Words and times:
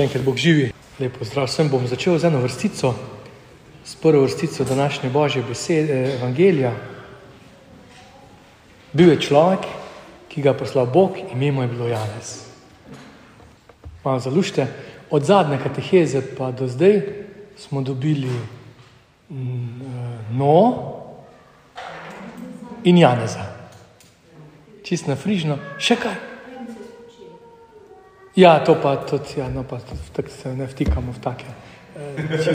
Še 0.00 0.06
enkrat 0.08 0.24
Bog 0.24 0.38
živi. 0.40 0.70
Lepo 0.96 1.26
zdrav 1.28 1.44
vsem. 1.44 1.68
Bom 1.68 1.82
začel 1.84 2.14
z 2.16 2.30
eno 2.30 2.38
vrstico, 2.40 2.94
s 3.84 3.98
prvo 4.00 4.22
vrstico 4.24 4.64
današnje 4.64 5.10
Božje 5.12 5.42
besede, 5.44 6.14
Evangelija. 6.14 6.70
Bil 8.96 9.10
je 9.12 9.18
človek, 9.20 9.66
ki 10.32 10.40
ga 10.40 10.54
je 10.54 10.58
poslal 10.62 10.88
Bog, 10.88 11.18
ime 11.20 11.50
mu 11.52 11.66
je 11.66 11.68
bilo 11.74 11.88
Janez. 11.90 12.30
Malo 14.00 14.24
zalušte. 14.24 14.64
Od 15.12 15.20
zadnje 15.20 15.60
kateheze 15.60 16.24
pa 16.32 16.48
do 16.48 16.64
zdaj 16.64 17.02
smo 17.60 17.84
dobili 17.84 18.32
mm, 19.28 20.32
No 20.32 20.56
in 22.88 23.04
Janeza. 23.04 23.44
Čist 24.80 25.12
na 25.12 25.20
frižno. 25.20 25.60
Še 25.76 26.00
kaj? 26.00 26.29
Ja, 28.36 28.64
to 28.64 28.76
pa 28.82 28.96
tudi, 28.96 29.40
ja, 29.40 29.48
no, 29.48 29.64
pa 29.66 29.80
tudi 30.14 30.30
se 30.30 30.54
ne 30.54 30.66
vtikamo 30.66 31.12
v 31.12 31.18
take 31.18 31.44
eh, 31.96 32.54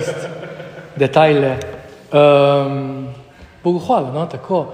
detajle. 0.95 1.57
Um, 2.11 3.07
Bogu 3.63 3.79
hvala, 3.79 4.13
no, 4.13 4.25
tako. 4.25 4.73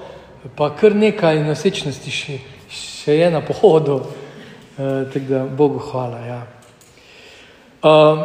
Pa 0.55 0.70
kar 0.77 0.94
nekaj 0.96 1.41
nosečnosti 1.41 2.12
še, 2.12 2.38
še 2.70 3.18
je 3.18 3.32
na 3.34 3.41
pohodu, 3.41 3.98
uh, 3.98 5.10
tako 5.10 5.26
da 5.26 5.44
Bogu 5.46 5.82
hvala, 5.90 6.22
ja. 6.22 6.40
Um, 7.82 8.24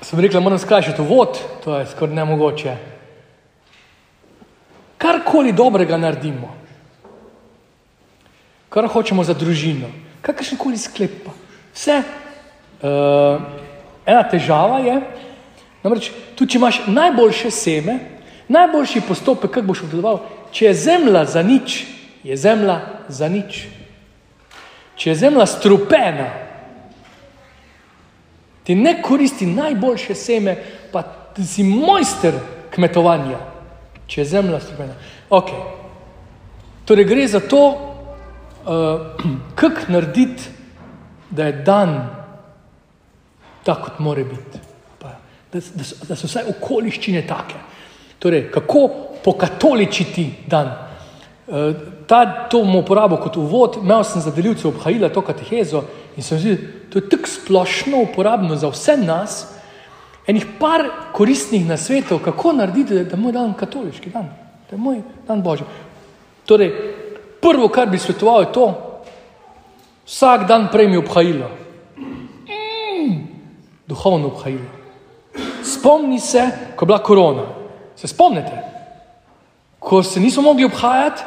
sem 0.00 0.20
rekel, 0.24 0.40
moram 0.40 0.58
skrajšati 0.58 1.04
uvod, 1.04 1.36
to 1.64 1.76
je 1.78 1.86
skoraj 1.92 2.16
nemogoče. 2.16 2.76
Karkoli 5.00 5.52
dobrega 5.52 6.00
naredimo, 6.00 6.54
kar 8.72 8.88
hočemo 8.88 9.24
za 9.24 9.36
družino, 9.36 9.88
kakršen 10.22 10.58
koli 10.58 10.78
sklep. 10.78 11.28
Vse. 11.74 12.02
Uh, 12.80 13.40
ena 14.06 14.22
težava 14.28 14.80
je, 14.80 14.96
tudi 16.36 16.52
če 16.52 16.58
imaš 16.58 16.80
najboljše 16.86 17.50
seme, 17.52 17.98
najboljši 18.48 19.02
postopek, 19.08 19.52
kako 19.52 19.66
boš 19.66 19.82
obdeloval, 19.86 20.22
če 20.52 20.70
je 20.70 20.74
zemlja 20.74 21.24
za 21.24 21.42
nič, 21.42 21.84
je 22.24 22.36
zemlja 22.36 22.80
za 23.08 23.28
nič. 23.28 23.66
Če 24.96 25.10
je 25.10 25.16
zemlja 25.22 25.46
strupena, 25.48 26.28
ti 28.64 28.74
ne 28.76 28.98
koristi 29.02 29.46
najboljše 29.48 30.14
seme, 30.14 30.56
pa 30.92 31.04
si 31.46 31.64
mojster 31.64 32.36
kmetovanja, 32.74 33.38
če 34.06 34.20
je 34.20 34.26
zemlja 34.34 34.60
strupena. 34.60 34.96
Okay. 35.30 35.60
Torej, 36.84 37.06
gre 37.06 37.28
za 37.28 37.40
to, 37.40 37.89
uh, 38.74 39.00
kako 39.54 39.80
narediti, 39.88 40.42
da 41.30 41.44
je 41.44 41.52
dan 41.52 42.08
tako, 43.64 43.82
kot 43.82 43.98
mora 43.98 44.24
biti. 44.24 44.58
Pa, 44.98 45.08
da, 45.52 45.60
da, 45.74 45.84
so, 45.84 46.06
da 46.08 46.16
so 46.16 46.26
vsaj 46.26 46.48
okoliščine 46.50 47.22
take. 47.26 47.58
Torej, 48.18 48.50
kako 48.52 48.88
pokatoličiti 49.24 50.30
dan. 50.46 50.72
Uh, 51.46 51.74
ta, 52.06 52.48
to 52.50 52.62
bomo 52.62 52.78
uporabili 52.84 53.20
kot 53.20 53.36
uvod. 53.36 53.80
Imel 53.82 54.04
sem 54.04 54.22
za 54.22 54.30
delivce 54.30 54.68
obhajila 54.68 55.08
to 55.08 55.22
katehezo 55.22 55.84
in 56.16 56.22
sem 56.22 56.38
zdi, 56.38 56.56
to 56.90 56.98
je 56.98 57.08
tako 57.08 57.28
splošno 57.28 58.02
uporabno 58.02 58.56
za 58.56 58.68
vse 58.68 58.96
nas. 58.96 59.44
Enih 60.26 60.46
par 60.60 60.84
koristnih 61.12 61.66
nasvetov, 61.66 62.20
kako 62.22 62.52
narediti, 62.52 62.94
da 62.94 63.16
je 63.16 63.22
moj 63.22 63.32
dan 63.32 63.54
katoliški 63.54 64.10
dan, 64.10 64.28
da 64.70 64.76
je 64.76 64.78
moj 64.78 65.00
dan 65.26 65.42
božji. 65.42 65.66
Torej, 66.46 66.70
prvo, 67.40 67.68
kar 67.68 67.88
bi 67.88 67.98
svetoval, 67.98 68.40
je 68.40 68.52
to, 68.52 68.66
vsak 70.06 70.46
dan 70.48 70.68
prejmi 70.72 70.96
obhajilo. 70.96 71.50
Mm, 71.96 73.16
duhovno 73.86 74.26
obhajilo. 74.26 74.66
Spomni 75.64 76.20
se, 76.20 76.50
ko 76.76 76.84
je 76.84 76.86
bila 76.86 77.02
korona. 77.02 77.46
Se 77.96 78.08
spomnite, 78.08 78.62
ko 79.78 80.02
se 80.02 80.20
nismo 80.20 80.42
mogli 80.42 80.64
obhajati 80.64 81.22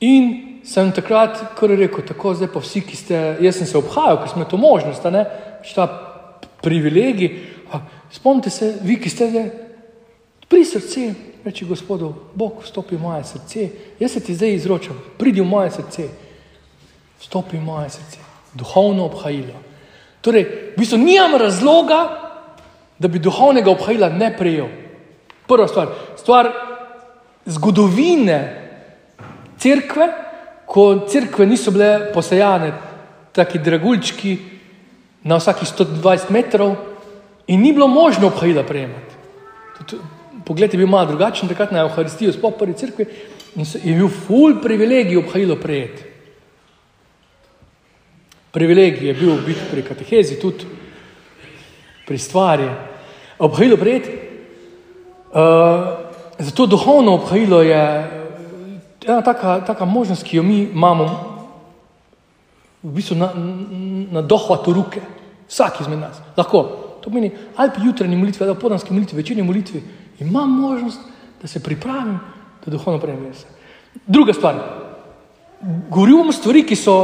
in 0.00 0.60
sem 0.64 0.92
takrat 0.92 1.38
kar 1.58 1.68
rekel, 1.68 2.04
tako 2.08 2.34
zdaj 2.34 2.48
pa 2.52 2.60
vsi, 2.60 2.80
ki 2.80 2.96
ste, 2.96 3.20
jaz 3.40 3.58
sem 3.58 3.68
se 3.68 3.78
obhajal, 3.78 4.22
ker 4.22 4.32
smo 4.32 4.46
to 4.48 4.56
možnost, 4.56 5.04
ne, 5.12 5.26
šta 5.62 5.86
privilegij. 6.62 7.36
Spomnite 8.12 8.50
se, 8.50 8.74
vi, 8.82 8.96
ki 9.00 9.10
ste 9.10 9.28
zdaj 9.30 9.50
pri 10.48 10.64
srcu, 10.64 11.06
reči 11.44 11.64
Gospodu, 11.64 12.14
Bog, 12.34 12.62
vstopi 12.64 12.96
v 12.96 13.02
moje 13.02 13.24
srce, 13.24 13.68
jaz 14.00 14.12
se 14.12 14.20
ti 14.20 14.34
zdaj 14.34 14.54
izročam, 14.54 14.96
pridi 15.18 15.40
v 15.40 15.48
moje 15.48 15.70
srce, 15.70 16.08
vstopi 17.20 17.58
v 17.58 17.64
moje 17.64 17.90
srce, 17.90 18.18
duhovno 18.54 19.04
obhajilo. 19.04 19.60
Torej, 20.24 20.72
v 20.72 20.78
bistvu 20.80 20.98
nimam 20.98 21.36
razloga, 21.36 22.00
da 22.98 23.08
bi 23.08 23.20
duhovnega 23.20 23.70
obhajila 23.70 24.08
ne 24.08 24.30
prejel. 24.36 24.68
Prva 25.46 25.68
stvar, 25.68 25.92
stvar 26.16 26.48
zgodovine 27.44 28.38
crkve, 29.60 30.08
ko 30.66 31.04
crkve 31.08 31.46
niso 31.46 31.70
bile 31.70 32.08
posejane, 32.14 32.72
taki 33.36 33.58
dragulčki 33.58 34.38
na 35.28 35.36
vsakih 35.36 35.68
120 35.68 36.32
metrov 36.32 36.76
in 37.46 37.60
ni 37.60 37.72
bilo 37.72 37.88
možno 37.88 38.32
obhajila 38.32 38.62
prejemati. 38.64 39.12
Pogled 40.44 40.74
je 40.74 40.78
bil 40.78 40.88
malo 40.88 41.08
drugačen, 41.08 41.48
takrat 41.48 41.72
na 41.72 41.84
Euharistijo, 41.86 42.32
sploh 42.32 42.52
prvi 42.58 42.74
crkvi, 42.76 43.06
in 43.56 43.64
je 43.64 43.94
bil 43.96 44.08
ful 44.08 44.58
privilegij 44.62 45.16
obhajilo 45.16 45.56
prejeti. 45.56 46.02
Privilegij 48.52 49.08
je 49.08 49.14
bil 49.14 49.38
biti 49.46 49.60
pri 49.70 49.82
katehezi, 49.82 50.40
tudi 50.40 50.66
pri 52.06 52.18
stvari. 52.18 52.68
Obhajilo 53.38 53.76
prejeti. 53.76 54.10
Uh, 55.34 55.40
zato 56.38 56.66
duhovno 56.66 57.14
obhajilo 57.14 57.62
je 57.62 58.10
ena 59.06 59.22
taka, 59.22 59.60
taka 59.66 59.84
možnost, 59.84 60.22
ki 60.22 60.36
jo 60.36 60.42
mi 60.42 60.62
imamo 60.62 61.06
v 62.82 62.92
bistvu 62.92 63.16
na, 63.16 63.32
na 64.12 64.22
dohvatu 64.22 64.72
ruke, 64.72 65.00
vsak 65.48 65.80
izmed 65.80 65.98
nas. 65.98 66.20
Lahko. 66.36 66.80
To 67.04 67.10
pomeni, 67.10 67.30
ali 67.56 67.70
pa 67.74 67.82
jutranji 67.84 68.16
molitvi, 68.16 68.44
ali 68.44 68.54
pa 68.54 68.60
podanski 68.60 68.92
molitvi, 68.92 69.16
večerni 69.16 69.42
molitvi, 69.42 69.82
imam 70.20 70.50
možnost, 70.60 71.00
da 71.42 71.48
se 71.48 71.62
pripravim, 71.62 72.20
da 72.64 72.70
duhovno 72.70 73.00
prejmem 73.00 73.32
vse. 73.32 73.46
Druga 74.06 74.32
stvar. 74.32 74.54
Govorimo 75.90 76.32
stvari, 76.32 76.62
ki 76.66 76.76
so 76.76 76.94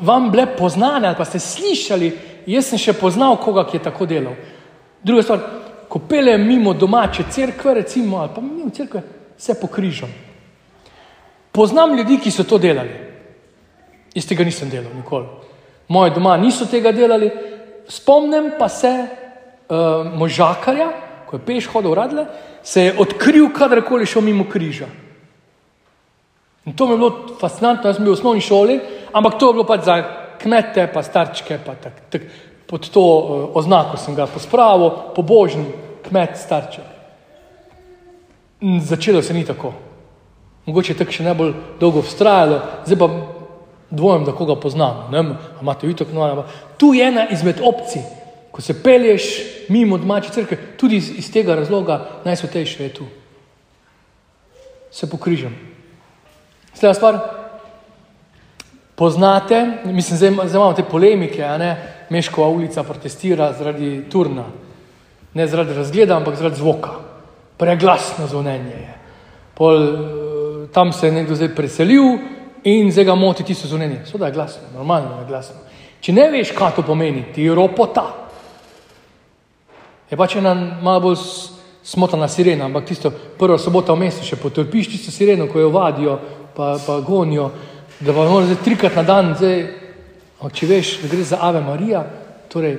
vam 0.00 0.30
bile 0.30 0.46
poznane 0.56 1.08
ali 1.08 1.16
pa 1.16 1.24
ste 1.24 1.38
slišali, 1.38 2.12
jaz 2.46 2.66
sem 2.66 2.78
še 2.78 2.92
poznal 2.92 3.36
koga, 3.36 3.66
ki 3.66 3.76
je 3.76 3.82
tako 3.82 4.06
delal. 4.06 4.34
Druga 5.02 5.22
stvar, 5.22 5.40
ko 5.88 5.98
peljem 6.08 6.46
mimo 6.46 6.74
domače 6.74 7.24
cerkve, 7.30 7.74
recimo, 7.74 8.18
ali 8.18 8.30
pa 8.34 8.40
mimo 8.40 8.70
cerkve, 8.70 9.02
se 9.38 9.54
pokrižam. 9.60 10.10
Poznam 11.52 11.96
ljudi, 11.96 12.18
ki 12.18 12.30
so 12.30 12.44
to 12.48 12.58
delali. 12.58 12.94
Jaz 14.14 14.26
tega 14.28 14.44
nisem 14.44 14.70
delal 14.70 14.94
nikoli. 14.96 15.26
Moje 15.88 16.14
doma 16.14 16.36
niso 16.36 16.66
tega 16.66 16.92
delali, 16.92 17.30
spomnim 17.88 18.52
pa 18.58 18.68
se 18.68 18.92
uh, 19.68 20.06
možakarja, 20.16 20.88
ko 21.32 21.38
je 21.40 21.46
peš 21.46 21.66
hodil 21.72 21.94
radle, 21.96 22.26
se 22.62 22.82
je 22.82 22.96
odkril, 23.00 23.46
kadarkoli 23.56 24.04
šel 24.06 24.20
mimo 24.20 24.44
križa. 24.44 24.86
In 26.68 26.76
to 26.76 26.86
mi 26.86 26.92
je 26.92 26.98
bilo 26.98 27.38
fascinantno, 27.40 27.88
jaz 27.88 27.96
sem 27.96 28.04
bil 28.04 28.12
v 28.12 28.18
osnovni 28.20 28.44
šoli, 28.44 28.76
ampak 29.16 29.38
to 29.40 29.48
je 29.48 29.56
bilo 29.56 29.64
pač 29.64 29.88
za 29.88 29.96
kmete, 30.42 30.84
pa 30.92 31.00
starčke, 31.02 31.56
pa 31.64 31.72
tak, 31.80 32.04
tak, 32.12 32.28
pod 32.68 32.84
to 32.92 33.00
uh, 33.00 33.48
oznako 33.56 33.96
sem 33.96 34.14
ga 34.14 34.28
pospravil, 34.28 35.14
pobožen 35.16 35.64
kmet, 36.04 36.36
starček. 36.36 36.84
In 38.60 38.80
začelo 38.84 39.22
se 39.22 39.34
ni 39.34 39.46
tako. 39.48 39.72
Mogoče 40.68 40.92
je 40.92 41.00
tako 41.00 41.16
še 41.16 41.24
najbolj 41.26 41.54
dolgo 41.80 42.04
vztrajalo, 42.04 42.60
zdaj 42.84 42.98
pa 43.00 43.08
dvomim, 43.90 44.28
da 44.28 44.36
koga 44.36 44.60
poznam. 44.60 45.08
Ne 45.10 45.22
vem, 45.22 45.32
imate 45.64 45.88
vi 45.88 45.96
tako 45.96 46.12
noč. 46.12 46.52
Tu 46.76 46.92
je 46.94 47.08
ena 47.08 47.24
izmed 47.32 47.64
opcij, 47.64 48.04
ko 48.52 48.62
se 48.62 48.82
pelješ 48.82 49.22
mimo 49.68 49.98
domače 49.98 50.30
crkve, 50.30 50.56
tudi 50.76 50.96
iz, 50.96 51.10
iz 51.18 51.32
tega 51.32 51.54
razloga 51.54 52.08
najsvetejše 52.24 52.82
je 52.84 52.94
tu. 52.94 53.06
Se 54.90 55.10
pokrižam. 55.10 55.56
Sleda 56.74 56.94
stvar, 56.94 57.18
poznate, 58.94 59.66
mislim, 59.84 60.18
zdaj, 60.18 60.30
imamo 60.30 60.72
te 60.72 60.84
polemike, 60.84 61.44
a 61.44 61.58
ne, 61.58 61.76
Meškova 62.10 62.48
ulica 62.48 62.82
protestira 62.82 63.52
zaradi 63.52 64.04
turna, 64.10 64.44
ne 65.34 65.46
zaradi 65.46 65.74
razgleda, 65.74 66.16
ampak 66.16 66.36
zaradi 66.36 66.56
zvoka. 66.56 66.90
Preglasno 67.56 68.26
zvonjenje 68.26 68.76
je. 68.76 68.94
Pol, 69.54 69.78
tam 70.72 70.92
se 70.92 71.06
je 71.06 71.12
nekdo 71.12 71.34
zdaj 71.34 71.54
preselil 71.54 72.18
in 72.64 72.92
zdaj 72.92 73.04
ga 73.04 73.14
moti 73.14 73.44
tisto 73.44 73.68
zvonjenje. 73.68 74.02
Soda 74.06 74.26
je 74.26 74.32
glasno, 74.32 74.62
normalno 74.74 75.20
je 75.20 75.26
glasno. 75.28 75.56
Če 76.00 76.12
ne 76.12 76.28
veš, 76.30 76.52
kaj 76.52 76.74
to 76.76 76.82
pomeni, 76.82 77.24
ti 77.34 77.48
ropota. 77.48 78.21
Je 80.12 80.16
pač 80.16 80.34
ena 80.36 80.52
malo 80.54 81.00
bolj 81.00 81.20
smotana 81.82 82.28
sirena, 82.28 82.66
ampak 82.68 82.84
tisto 82.84 83.10
prvo 83.10 83.56
sobota 83.58 83.94
v 83.96 84.04
mestu 84.04 84.26
še 84.26 84.36
potrpiš 84.36 84.90
tisto 84.92 85.10
sireno, 85.10 85.46
ko 85.48 85.62
jo 85.62 85.70
vadijo, 85.72 86.18
pa, 86.52 86.74
pa 86.84 86.98
gonijo, 87.00 87.46
da 87.96 88.12
pa 88.12 88.26
moraš 88.28 88.60
trikrat 88.60 88.98
na 89.00 89.06
dan, 89.08 89.30
zdaj, 89.40 89.62
če 90.52 90.68
veš, 90.68 90.90
da 91.00 91.08
gre 91.08 91.24
za 91.24 91.38
Ave 91.40 91.62
Marija, 91.64 92.02
torej 92.52 92.76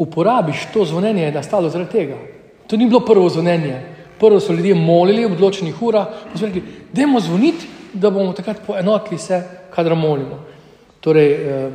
uporabiš 0.00 0.70
to 0.72 0.86
zvonjenje, 0.88 1.26
je 1.26 1.34
nastalo 1.36 1.68
zaradi 1.68 1.92
tega. 1.92 2.16
To 2.66 2.80
ni 2.80 2.88
bilo 2.88 3.02
prvo 3.04 3.28
zvonjenje. 3.28 3.82
Prvo 4.18 4.40
so 4.40 4.56
ljudje 4.56 4.72
molili 4.78 5.26
v 5.28 5.36
določenih 5.36 5.84
urah, 5.84 6.16
pa 6.30 6.40
so 6.40 6.48
rekli, 6.48 6.64
dajmo 6.96 7.20
zvoniti, 7.20 7.68
da 7.92 8.08
bomo 8.08 8.32
takrat 8.32 8.64
poenotili 8.64 9.20
se, 9.20 9.42
kadar 9.74 9.98
molimo. 10.00 10.40
Torej, 11.04 11.28
eh, 11.28 11.70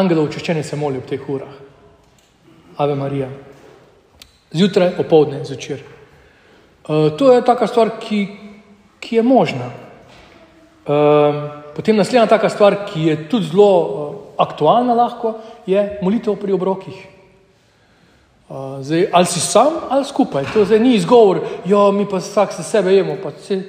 angelov 0.00 0.32
očiščenje 0.32 0.64
se 0.64 0.80
moli 0.80 0.96
ob 0.96 1.06
teh 1.12 1.28
urah. 1.28 1.60
Ave 2.80 2.96
Marija. 2.96 3.28
Zjutraj, 4.50 4.98
opoldne, 4.98 5.44
zvečer. 5.44 5.78
Eh, 6.90 7.10
to 7.18 7.32
je 7.32 7.44
taka 7.44 7.66
stvar, 7.66 7.90
ki, 8.00 8.26
ki 9.00 9.16
je 9.16 9.22
možna. 9.22 9.70
Eh, 9.70 11.50
potem 11.76 11.96
naslednja 11.96 12.26
taka 12.26 12.48
stvar, 12.48 12.86
ki 12.88 13.04
je 13.06 13.16
tudi 13.28 13.46
zelo 13.46 13.70
eh, 13.70 14.16
aktualna 14.42 14.94
lahko, 14.94 15.36
je 15.66 15.98
molitev 16.02 16.34
pri 16.40 16.52
obrokih. 16.52 17.06
Zdaj, 18.80 19.04
ali 19.14 19.26
si 19.30 19.38
sam 19.38 19.76
ali 19.94 20.04
skupaj, 20.04 20.48
to 20.50 20.64
zdaj 20.66 20.80
ni 20.82 20.96
izgovor, 20.98 21.38
jo 21.64 21.92
mi 21.94 22.02
pa 22.02 22.18
vsak 22.18 22.50
se 22.52 22.64
sebe 22.66 22.90
jemo, 22.90 23.14
pa 23.22 23.30
se, 23.30 23.60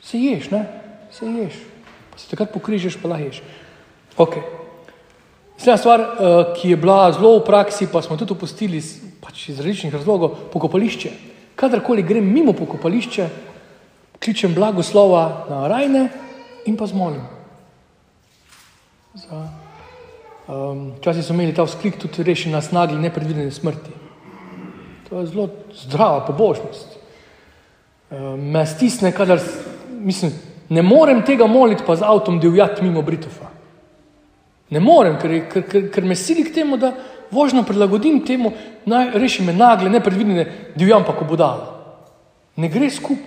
se 0.00 0.16
ješ, 0.16 0.46
ne? 0.48 0.62
se 1.12 1.26
ješ, 1.26 1.58
pa 2.08 2.16
se 2.16 2.30
takrat 2.30 2.48
pokrižeš, 2.54 2.96
pa 3.02 3.10
laheš. 3.12 3.42
Okay. 4.16 4.40
Naslednja 5.58 5.76
stvar, 5.76 6.06
ki 6.56 6.70
je 6.72 6.80
bila 6.80 7.12
zelo 7.12 7.34
v 7.36 7.44
praksi, 7.44 7.90
pa 7.92 8.00
smo 8.00 8.16
tudi 8.16 8.32
opustili 8.32 8.80
pač 9.20 9.48
iz 9.48 9.58
različnih 9.58 9.94
razlogov, 9.94 10.36
pokopališče. 10.52 11.10
Kadarkoli 11.58 12.02
grem 12.06 12.26
mimo 12.32 12.52
pokopališče, 12.52 13.28
kličem 14.22 14.54
blagoslova 14.54 15.46
na 15.50 15.66
rajne 15.68 16.08
in 16.66 16.76
pa 16.76 16.86
zmolim. 16.86 17.22
Včasih 20.98 21.22
um, 21.22 21.26
so 21.26 21.34
imeli 21.34 21.54
ta 21.54 21.66
vzklik 21.66 21.98
tudi 21.98 22.22
reši 22.22 22.50
nas 22.50 22.70
nagli 22.72 22.98
nepredvidene 22.98 23.50
smrti. 23.50 23.90
To 25.08 25.20
je 25.20 25.26
zelo 25.26 25.48
zdrava 25.74 26.26
pobožnost. 26.26 26.98
Um, 28.10 28.40
me 28.52 28.66
stisne, 28.66 29.12
kadar 29.12 29.40
mislim, 30.00 30.32
ne 30.68 30.82
morem 30.82 31.22
tega 31.26 31.46
moliti, 31.46 31.82
pa 31.86 31.96
z 31.96 32.06
avtom 32.06 32.40
divjati 32.40 32.84
mimo 32.84 33.02
Britofa. 33.02 33.48
Ne 34.70 34.80
morem, 34.80 35.16
ker, 35.20 35.32
ker, 35.48 35.64
ker, 35.68 35.86
ker 35.92 36.04
me 36.04 36.16
sili 36.16 36.44
k 36.44 36.54
temu, 36.54 36.76
da 36.76 36.92
vožnjo 37.30 37.62
prilagodim 37.62 38.20
temu, 38.26 38.52
naj 38.86 39.10
reši 39.18 39.42
me 39.42 39.52
nagle, 39.52 39.90
nepredvidene, 39.90 40.46
divjam 40.76 41.04
pa, 41.04 41.14
ko 41.16 41.24
bo 41.24 41.36
dalo. 41.36 41.74
Ne 42.56 42.68
gre 42.68 42.90
skup. 42.90 43.18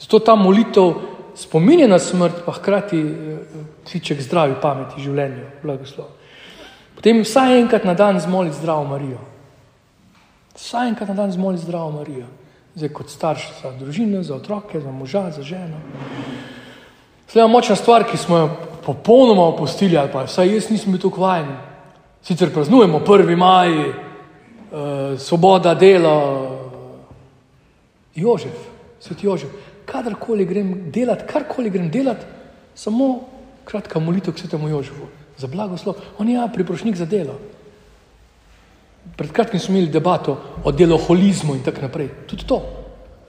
Zato 0.00 0.18
ta 0.18 0.34
molitev 0.34 0.94
spominja 1.36 1.88
na 1.88 1.98
smrt, 1.98 2.44
pa 2.46 2.52
hkrati 2.52 2.98
eh, 2.98 3.38
kliče 3.90 4.16
k 4.16 4.26
zdravi 4.26 4.56
pameti, 4.62 5.02
življenju, 5.02 5.50
blagoslov. 5.62 6.14
Potem 6.98 7.22
vsaj 7.22 7.60
enkrat 7.60 7.84
na 7.86 7.94
dan 7.94 8.18
zmoli 8.20 8.50
zdravo 8.52 8.84
Marijo. 8.88 9.20
Vsaj 10.58 10.88
enkrat 10.90 11.12
na 11.12 11.14
dan 11.14 11.32
zmoli 11.32 11.58
zdravo 11.58 11.92
Marijo. 11.94 12.26
Zdaj 12.74 12.90
kot 12.94 13.10
starš 13.10 13.44
za 13.62 13.70
družino, 13.78 14.22
za 14.22 14.34
otroke, 14.34 14.80
za 14.80 14.90
moža, 14.90 15.28
za 15.30 15.42
ženo. 15.42 15.78
Sleda 17.28 17.46
močna 17.46 17.76
stvar, 17.76 18.06
ki 18.08 18.16
smo 18.16 18.36
jo 18.38 18.48
popolnoma 18.86 19.44
opustili, 19.46 19.98
ali 19.98 20.10
pa 20.12 20.24
vsaj 20.26 20.54
jaz 20.54 20.70
nisem 20.70 20.92
bil 20.92 21.00
tukaj 21.02 21.22
vajen, 21.22 21.48
Sicer 22.28 22.50
praznujemo 22.52 23.00
1. 23.00 23.36
maj, 23.36 23.70
eh, 23.72 23.94
svoboda 25.18 25.74
dela, 25.74 26.50
Jožef, 28.14 28.52
svet 29.00 29.24
Jožef. 29.24 29.48
Kadarkoli 29.84 30.44
grem 30.44 30.90
delati, 30.92 31.24
karkoli 31.24 31.70
grem 31.70 31.88
delati, 31.90 32.26
samo 32.74 33.20
kratka 33.64 33.98
molitev 33.98 34.34
k 34.34 34.38
svetemu 34.38 34.68
Jožefu 34.68 35.08
za 35.38 35.46
blagoslov. 35.46 35.94
On 36.18 36.28
je 36.28 36.34
ja, 36.34 36.50
priprošnik 36.52 36.96
za 36.96 37.06
delo. 37.06 37.38
Pred 39.16 39.32
kratkim 39.32 39.60
smo 39.60 39.76
imeli 39.76 39.92
debato 39.92 40.36
o 40.64 40.72
deloholizmu 40.72 41.54
in 41.54 41.64
tako 41.64 41.80
naprej. 41.80 42.08
Tudi 42.26 42.44
to. 42.44 42.62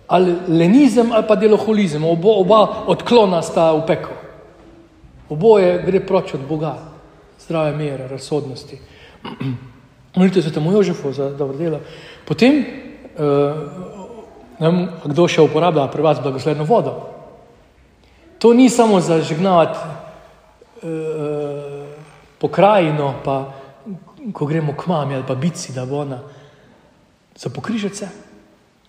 Ali 0.08 0.36
lenizem 0.48 1.12
ali 1.12 1.24
pa 1.28 1.36
deloholizem, 1.36 2.04
oba, 2.04 2.30
oba 2.30 2.84
odklona 2.88 3.42
sta 3.42 3.72
v 3.72 3.86
peko. 3.88 4.14
Oboje 5.30 5.84
gre 5.86 6.04
proč 6.06 6.34
od 6.34 6.48
Boga 6.50 6.99
zdrave 7.40 7.78
mere, 7.78 8.08
razsodnosti. 8.08 8.80
Molite 10.16 10.42
se 10.42 10.54
temu 10.54 10.72
Jožefu 10.72 11.14
za 11.14 11.30
dobro 11.30 11.58
delo. 11.58 11.80
Potem, 12.26 12.66
uh, 14.60 14.66
kdo 15.06 15.28
še 15.28 15.42
uporablja 15.42 15.88
pri 15.92 16.02
vas 16.02 16.20
blagosledno 16.22 16.64
vodo? 16.64 16.96
To 18.40 18.54
ni 18.54 18.70
samo 18.70 19.02
za 19.02 19.22
žegnavati 19.22 19.80
uh, 19.80 20.90
pokrajino, 22.40 23.14
pa 23.24 23.54
ko 24.34 24.46
gremo 24.46 24.74
k 24.74 24.88
mami 24.88 25.16
ali 25.16 25.24
pa 25.28 25.36
bici, 25.36 25.74
da 25.74 25.86
bo 25.86 26.00
ona 26.02 26.20
za 27.36 27.50
pokrižati 27.50 27.96
se. 27.96 28.10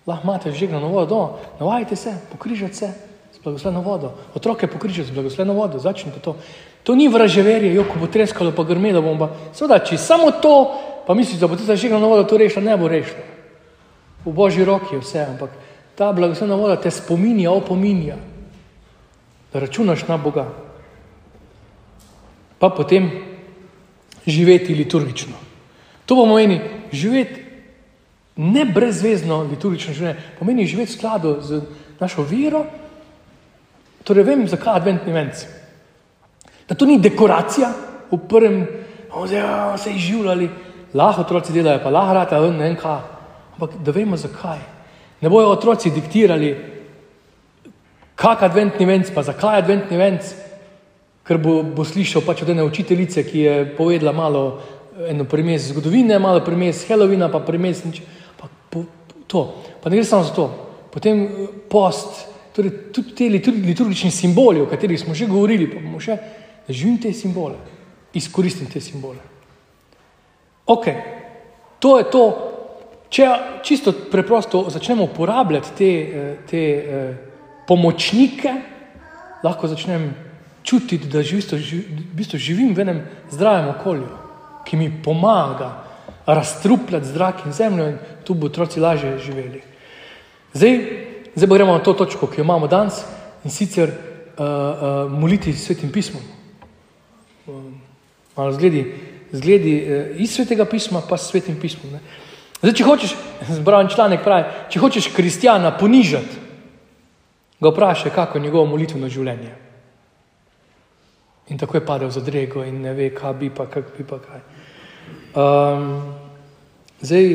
Lahko 0.07 0.23
imate 0.23 0.51
žegnano 0.51 0.87
vodo, 0.87 1.37
navajte 1.59 1.95
se, 1.95 2.17
pokrižati 2.31 2.73
se 2.73 2.93
z 3.33 3.39
blagosledno 3.43 3.81
vodo. 3.81 4.11
Otroke 4.35 4.67
pokrižati 4.67 5.09
z 5.09 5.13
blagosledno 5.13 5.53
vodo, 5.53 5.79
začnite 5.79 6.19
to. 6.19 6.35
To 6.83 6.95
ni 6.95 7.07
vraževerje, 7.07 7.73
jo, 7.75 7.85
ko 7.85 7.99
bo 8.01 8.07
treskalo, 8.09 8.53
pa 8.55 8.63
grmelo 8.65 9.01
bom. 9.05 9.27
Seveda, 9.53 9.81
če 9.85 9.99
samo 10.01 10.31
to, 10.41 10.55
pa 11.05 11.13
misliš, 11.13 11.39
da 11.41 11.49
bo 11.49 11.57
to 11.57 11.67
zažigalo 11.67 12.09
vodo, 12.09 12.25
to 12.25 12.39
rešilo, 12.41 12.65
ne 12.65 12.77
bo 12.77 12.89
rešilo. 12.89 13.27
V 14.25 14.33
božji 14.33 14.65
roki 14.65 14.95
je 14.95 15.01
vse, 15.01 15.25
ampak 15.29 15.53
ta 15.97 16.11
blagoslovna 16.13 16.57
voda 16.57 16.79
te 16.81 16.91
spominja, 16.91 17.51
opominja, 17.53 18.17
da 19.53 19.61
računaš 19.61 20.07
na 20.07 20.17
Boga. 20.17 20.47
Pa 22.57 22.69
potem 22.69 23.09
živeti 24.25 24.73
liturgično. 24.77 25.37
To 26.05 26.15
pomeni 26.15 26.61
živeti 26.93 27.45
ne 28.41 28.65
brezvezno 28.65 29.41
liturgično 29.49 29.93
življenje, 29.93 30.21
pomeni 30.39 30.69
živeti 30.69 30.93
v 30.93 30.97
skladu 30.97 31.37
z 31.41 31.61
našo 31.99 32.25
vero. 32.25 32.65
Torej, 34.05 34.25
vem, 34.25 34.47
zakaj 34.49 34.81
adventni 34.81 35.13
venci 35.13 35.60
da 36.71 36.75
to 36.75 36.85
ni 36.87 37.01
dekoracija 37.03 37.67
v 38.11 38.17
prvem, 38.31 38.61
da 39.11 39.77
se 39.77 39.91
izživljali, 39.91 40.49
lahko 40.93 41.25
otroci 41.25 41.51
delajo, 41.51 41.81
pa 41.83 41.89
lahko 41.91 42.13
rata, 42.13 42.39
ne 42.39 42.63
vem 42.63 42.77
kaj. 42.79 43.01
Ampak 43.53 43.73
da 43.83 43.91
vemo 43.91 44.15
zakaj. 44.17 44.61
Ne 45.21 45.29
bojo 45.29 45.49
otroci 45.51 45.91
diktirali, 45.91 46.53
kak 48.15 48.45
adventni 48.47 48.87
venc, 48.87 49.11
pa 49.11 49.19
zakaj 49.27 49.59
adventni 49.59 49.99
venc, 49.99 50.29
ker 51.27 51.41
bo, 51.43 51.57
bo 51.59 51.83
slišal 51.83 52.23
pač 52.23 52.45
od 52.45 52.53
ene 52.53 52.63
učiteljice, 52.63 53.25
ki 53.27 53.43
je 53.43 53.55
povedala 53.75 54.15
malo 54.15 54.43
eno 55.11 55.27
primes 55.27 55.67
zgodovine, 55.73 56.19
malo 56.23 56.39
primes 56.45 56.85
Halloweena, 56.87 57.27
pa 57.27 57.41
primes 57.43 57.83
nič. 57.83 57.99
Pa, 58.39 58.47
po, 58.47 58.85
to. 59.27 59.43
Pa 59.83 59.91
ne 59.91 59.99
gre 59.99 60.07
samo 60.07 60.23
za 60.23 60.31
to. 60.39 60.47
Potem 60.93 61.25
eh, 61.25 61.51
post, 61.67 62.29
torej 62.55 62.93
tudi 62.95 63.11
te 63.11 63.27
liturgični 63.27 64.11
simboli, 64.11 64.63
o 64.63 64.71
katerih 64.71 64.99
smo 64.99 65.13
že 65.13 65.27
govorili, 65.27 65.67
pa 65.67 65.83
bomo 65.83 65.99
še 65.99 66.15
živim 66.69 66.97
te 67.01 67.13
simbole, 67.13 67.55
izkoristim 68.13 68.69
te 68.69 68.81
simbole. 68.81 69.19
Ok, 70.65 70.85
to 71.79 71.97
je 71.97 72.09
to, 72.11 72.23
če 73.09 73.27
čisto 73.63 73.93
preprosto 74.11 74.65
začnemo 74.69 75.03
uporabljati 75.09 75.75
te, 75.77 75.91
eh, 75.91 76.35
te 76.49 76.61
eh, 76.61 77.15
pomočnike, 77.67 78.53
lahko 79.43 79.67
začnem 79.67 80.11
čutiti, 80.63 81.09
da 81.09 81.19
v 81.19 82.13
bistvu 82.13 82.37
živim 82.37 82.75
v 82.75 82.83
enem 82.85 83.01
zdravem 83.31 83.69
okolju, 83.73 84.07
ki 84.65 84.77
mi 84.77 84.91
pomaga 85.03 85.71
razstrupljati 86.25 87.07
zrak 87.07 87.45
in 87.45 87.53
zemljo 87.53 87.87
in 87.87 87.97
tu 88.23 88.33
bo 88.33 88.45
otroci 88.45 88.79
lažje 88.79 89.17
živeli. 89.17 89.63
Zdaj, 90.53 90.77
zdaj 91.35 91.49
gremo 91.49 91.73
na 91.73 91.83
to 91.83 91.93
točko, 91.93 92.27
ki 92.27 92.41
jo 92.41 92.43
imamo 92.43 92.67
danes 92.67 93.01
in 93.43 93.51
sicer 93.51 93.89
uh, 93.89 93.95
uh, 94.45 95.11
moliti 95.11 95.53
s 95.53 95.65
svetim 95.65 95.91
pismom 95.91 96.21
malo 98.35 98.53
zgledi, 98.53 98.85
zgledi 99.31 99.77
eh, 99.77 100.11
iz 100.23 100.35
svetega 100.35 100.65
pisma, 100.65 101.01
pa 101.09 101.17
s 101.17 101.31
svetim 101.31 101.59
pismom. 101.61 101.93
Ne. 101.93 101.99
Zdaj, 102.61 102.75
če 102.77 102.85
hočeš, 102.85 103.15
zbral 103.59 103.89
članek 103.89 104.23
pravi, 104.23 104.69
če 104.69 104.79
hočeš 104.79 105.09
kristjana 105.15 105.73
ponižati, 105.77 106.39
ga 107.61 107.69
vprašaj, 107.69 108.13
kako 108.15 108.37
je 108.37 108.43
njegovo 108.43 108.65
molitveno 108.65 109.09
življenje. 109.09 109.53
In 111.51 111.57
tako 111.57 111.77
je 111.77 111.85
padel 111.85 112.09
za 112.09 112.21
drego 112.23 112.63
in 112.63 112.81
ne 112.81 112.93
ve, 112.93 113.09
kaj 113.13 113.33
bi 113.37 113.49
pa, 113.49 113.65
kak 113.69 113.91
bi 113.97 114.05
pa 114.07 114.21
kaj. 114.23 114.41
Um, 115.35 116.13
zdaj, 117.01 117.27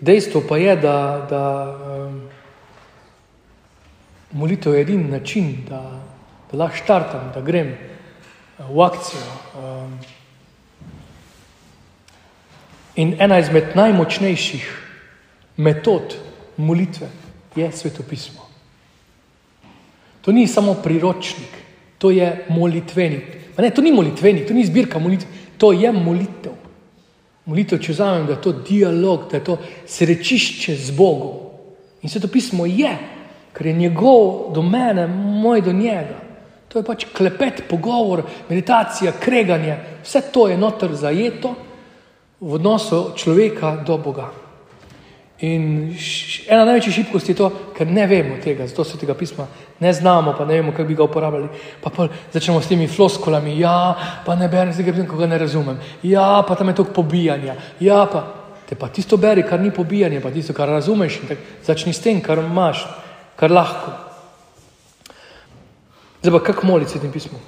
dejstvo 0.00 0.42
pa 0.48 0.58
je, 0.60 0.76
da, 0.76 0.96
da 1.30 1.42
um, 1.72 2.20
molitev 4.32 4.74
je 4.74 4.80
edini 4.80 5.08
način, 5.10 5.54
da, 5.68 5.80
da 6.50 6.58
lahko 6.58 6.76
štartam, 6.76 7.30
da 7.34 7.40
grem 7.40 7.72
v 8.58 8.82
akcijo. 8.84 9.24
Um, 9.56 9.98
in 12.96 13.14
ena 13.20 13.38
izmed 13.38 13.76
najmočnejših 13.76 14.66
metod 15.56 16.16
molitve 16.56 17.08
je 17.56 17.72
svetopismo. 17.72 18.46
To 20.20 20.32
ni 20.32 20.46
samo 20.46 20.74
priročnik, 20.74 21.52
to 21.98 22.10
je 22.10 22.44
molitvenik. 22.48 23.36
Ne, 23.58 23.70
to 23.70 23.82
ni 23.82 23.92
molitvenik, 23.92 24.48
to 24.48 24.54
ni 24.54 24.64
zbirka 24.66 24.98
molitev, 24.98 25.28
to 25.58 25.72
je 25.72 25.92
molitev. 25.92 26.52
Molitev, 27.46 27.78
če 27.78 27.92
vzamem, 27.92 28.26
da 28.26 28.34
je 28.34 28.42
to 28.42 28.52
dialog, 28.66 29.28
da 29.30 29.38
je 29.38 29.44
to 29.44 29.58
srečišče 29.86 30.74
z 30.76 30.96
Bogom. 30.96 31.46
In 32.02 32.10
se 32.10 32.20
to 32.20 32.28
pismo 32.28 32.66
je, 32.66 32.90
ker 33.54 33.66
je 33.66 33.72
njegov 33.72 34.52
do 34.54 34.62
mene, 34.62 35.06
moj 35.06 35.62
do 35.62 35.72
njega. 35.72 36.18
To 36.68 36.78
je 36.78 36.84
pač 36.84 37.06
klepet, 37.16 37.62
pogovor, 37.70 38.24
meditacija, 38.48 39.14
kreganje, 39.20 39.78
vse 40.04 40.20
to 40.32 40.48
je 40.48 40.58
noter 40.58 40.92
zajeto 40.94 41.54
v 42.40 42.52
odnosu 42.52 43.12
človeka 43.16 43.76
do 43.86 43.98
Boga. 43.98 44.30
In 45.44 45.92
ena 46.48 46.64
največjih 46.64 46.94
šibkosti 46.94 47.32
je 47.32 47.36
to, 47.36 47.48
ker 47.76 47.88
ne 47.88 48.06
vemo 48.08 48.38
tega, 48.40 48.64
zato 48.66 48.84
se 48.84 48.96
tega 48.96 49.14
pisma 49.14 49.44
ne 49.80 49.92
znamo, 49.92 50.32
pa 50.38 50.44
ne 50.44 50.54
vemo, 50.54 50.72
kako 50.72 50.88
bi 50.88 50.94
ga 50.94 51.04
uporabljali. 51.04 51.48
Pa 51.82 52.08
začnemo 52.32 52.60
s 52.60 52.68
temi 52.68 52.88
floskolami, 52.88 53.58
ja, 53.60 53.94
pa 54.24 54.34
ne 54.34 54.48
berem, 54.48 54.72
zdaj 54.72 54.92
grem, 54.92 55.08
ko 55.08 55.16
ga 55.16 55.26
ne 55.26 55.38
razumem. 55.38 55.76
Ja, 56.02 56.44
pa 56.48 56.54
tam 56.54 56.68
je 56.68 56.74
to 56.74 56.84
pobijanje. 56.84 57.54
Ja, 57.80 58.06
pa 58.12 58.24
te 58.68 58.74
pa 58.74 58.88
tisto 58.88 59.16
beri, 59.16 59.44
kar 59.46 59.60
ni 59.60 59.70
pobijanje, 59.70 60.20
pa 60.20 60.30
tisto, 60.30 60.54
kar 60.56 60.68
razumeš. 60.68 61.20
Začni 61.66 61.92
s 61.92 62.00
tem, 62.00 62.20
kar 62.20 62.38
imaš, 62.38 62.86
kar 63.36 63.52
lahko. 63.52 63.92
Zdaj 66.22 66.32
pa 66.32 66.42
kako 66.48 66.66
moliti 66.66 66.96
s 66.96 67.02
tem 67.02 67.12
pismom? 67.12 67.40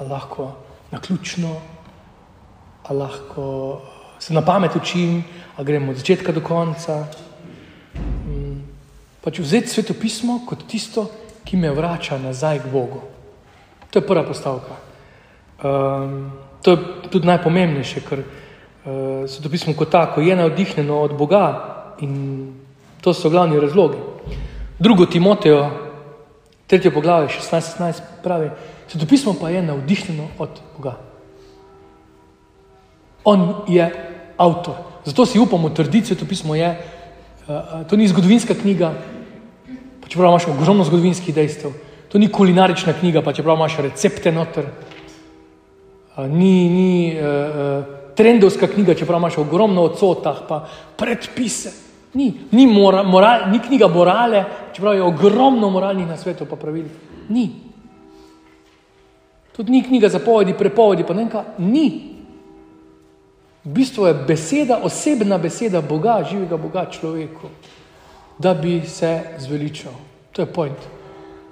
Lahko 0.00 0.50
na 0.90 1.00
ključno, 1.00 1.54
a 1.54 1.73
lahko 2.92 3.80
se 4.18 4.34
na 4.34 4.42
pamet 4.42 4.76
učim, 4.76 5.24
a 5.56 5.62
gremo 5.62 5.90
od 5.90 5.96
začetka 5.96 6.32
do 6.32 6.40
konca. 6.40 7.06
Mm, 8.26 8.62
pač 9.20 9.38
vzeti 9.38 9.68
sveto 9.68 9.94
pismo 9.94 10.40
kot 10.46 10.66
tisto, 10.68 11.06
ki 11.44 11.56
me 11.56 11.70
vrača 11.70 12.18
nazaj 12.18 12.64
k 12.64 12.72
Bogu. 12.72 13.02
To 13.90 13.98
je 13.98 14.06
prva 14.06 14.24
postavka. 14.24 14.74
Um, 15.62 16.32
to 16.62 16.70
je 16.70 16.78
tudi 17.12 17.28
najpomembnejše, 17.28 18.00
ker 18.00 18.24
uh, 18.24 19.28
sveto 19.28 19.52
pismo 19.52 19.76
kot 19.76 19.92
tako 19.92 20.24
je 20.24 20.36
navdihnjeno 20.36 20.98
od 20.98 21.16
Boga 21.16 21.44
in 22.00 22.52
to 23.00 23.14
so 23.14 23.30
glavni 23.30 23.60
razlogi. 23.60 24.00
Drugo 24.78 25.06
Timotejo, 25.06 25.70
tretje 26.66 26.90
poglavje, 26.90 27.28
16-16 27.28 28.24
pravi, 28.24 28.50
sveto 28.88 29.06
pismo 29.06 29.36
pa 29.40 29.52
je 29.52 29.62
navdihnjeno 29.62 30.28
od 30.38 30.50
Boga. 30.76 31.03
On 33.24 33.64
je 33.68 33.90
avtor. 34.36 34.74
Zato 35.04 35.26
si 35.26 35.38
upamo 35.38 35.68
trditi, 35.70 36.14
da 36.14 36.20
to 36.20 36.26
pismo 36.26 36.54
je. 36.54 36.78
Uh, 37.48 37.86
to 37.88 37.96
ni 37.96 38.08
zgodovinska 38.08 38.54
knjiga, 38.54 38.92
pa 40.00 40.08
čeprav 40.08 40.30
imaš 40.30 40.48
ogromno 40.48 40.84
zgodovinskih 40.84 41.34
dejstev. 41.34 41.72
To 42.08 42.18
ni 42.18 42.28
kulinarična 42.32 42.92
knjiga, 42.92 43.22
pa 43.22 43.32
čeprav 43.32 43.56
imaš 43.56 43.76
recepte 43.76 44.32
noter. 44.32 44.64
Ni 46.16 46.68
ni 46.70 47.16
uh, 47.18 47.84
trendovska 48.16 48.66
knjiga, 48.66 48.94
čeprav 48.94 49.18
imaš 49.18 49.38
ogromno 49.38 49.82
odsotah, 49.82 50.44
pa 50.48 50.64
predpise. 50.96 51.72
Ni, 52.14 52.32
ni, 52.50 52.66
mora, 52.66 53.02
moral, 53.02 53.50
ni 53.50 53.58
knjiga 53.58 53.88
morale, 53.88 54.44
čeprav 54.72 54.94
je 54.94 55.02
ogromno 55.02 55.70
moralnih 55.70 56.06
na 56.06 56.16
svetu, 56.16 56.46
pa 56.46 56.56
pravil. 56.56 56.84
Ni. 57.28 57.50
Tudi 59.56 59.72
ni 59.72 59.82
knjiga 59.82 60.08
zapovedi, 60.08 60.54
prepovedi, 60.58 61.04
pa 61.06 61.14
ne 61.14 61.28
kaj. 61.30 61.42
Ni. 61.58 62.13
V 63.64 63.72
bistvu 63.72 64.06
je 64.06 64.14
beseda, 64.14 64.78
osebna 64.82 65.38
beseda 65.38 65.80
Boga, 65.80 66.20
živega 66.30 66.56
Boga 66.56 66.84
človeku, 66.90 67.48
da 68.38 68.54
bi 68.54 68.82
se 68.86 69.20
zveličal. 69.38 69.92
To 70.32 70.42
je 70.42 70.46
point. 70.46 70.78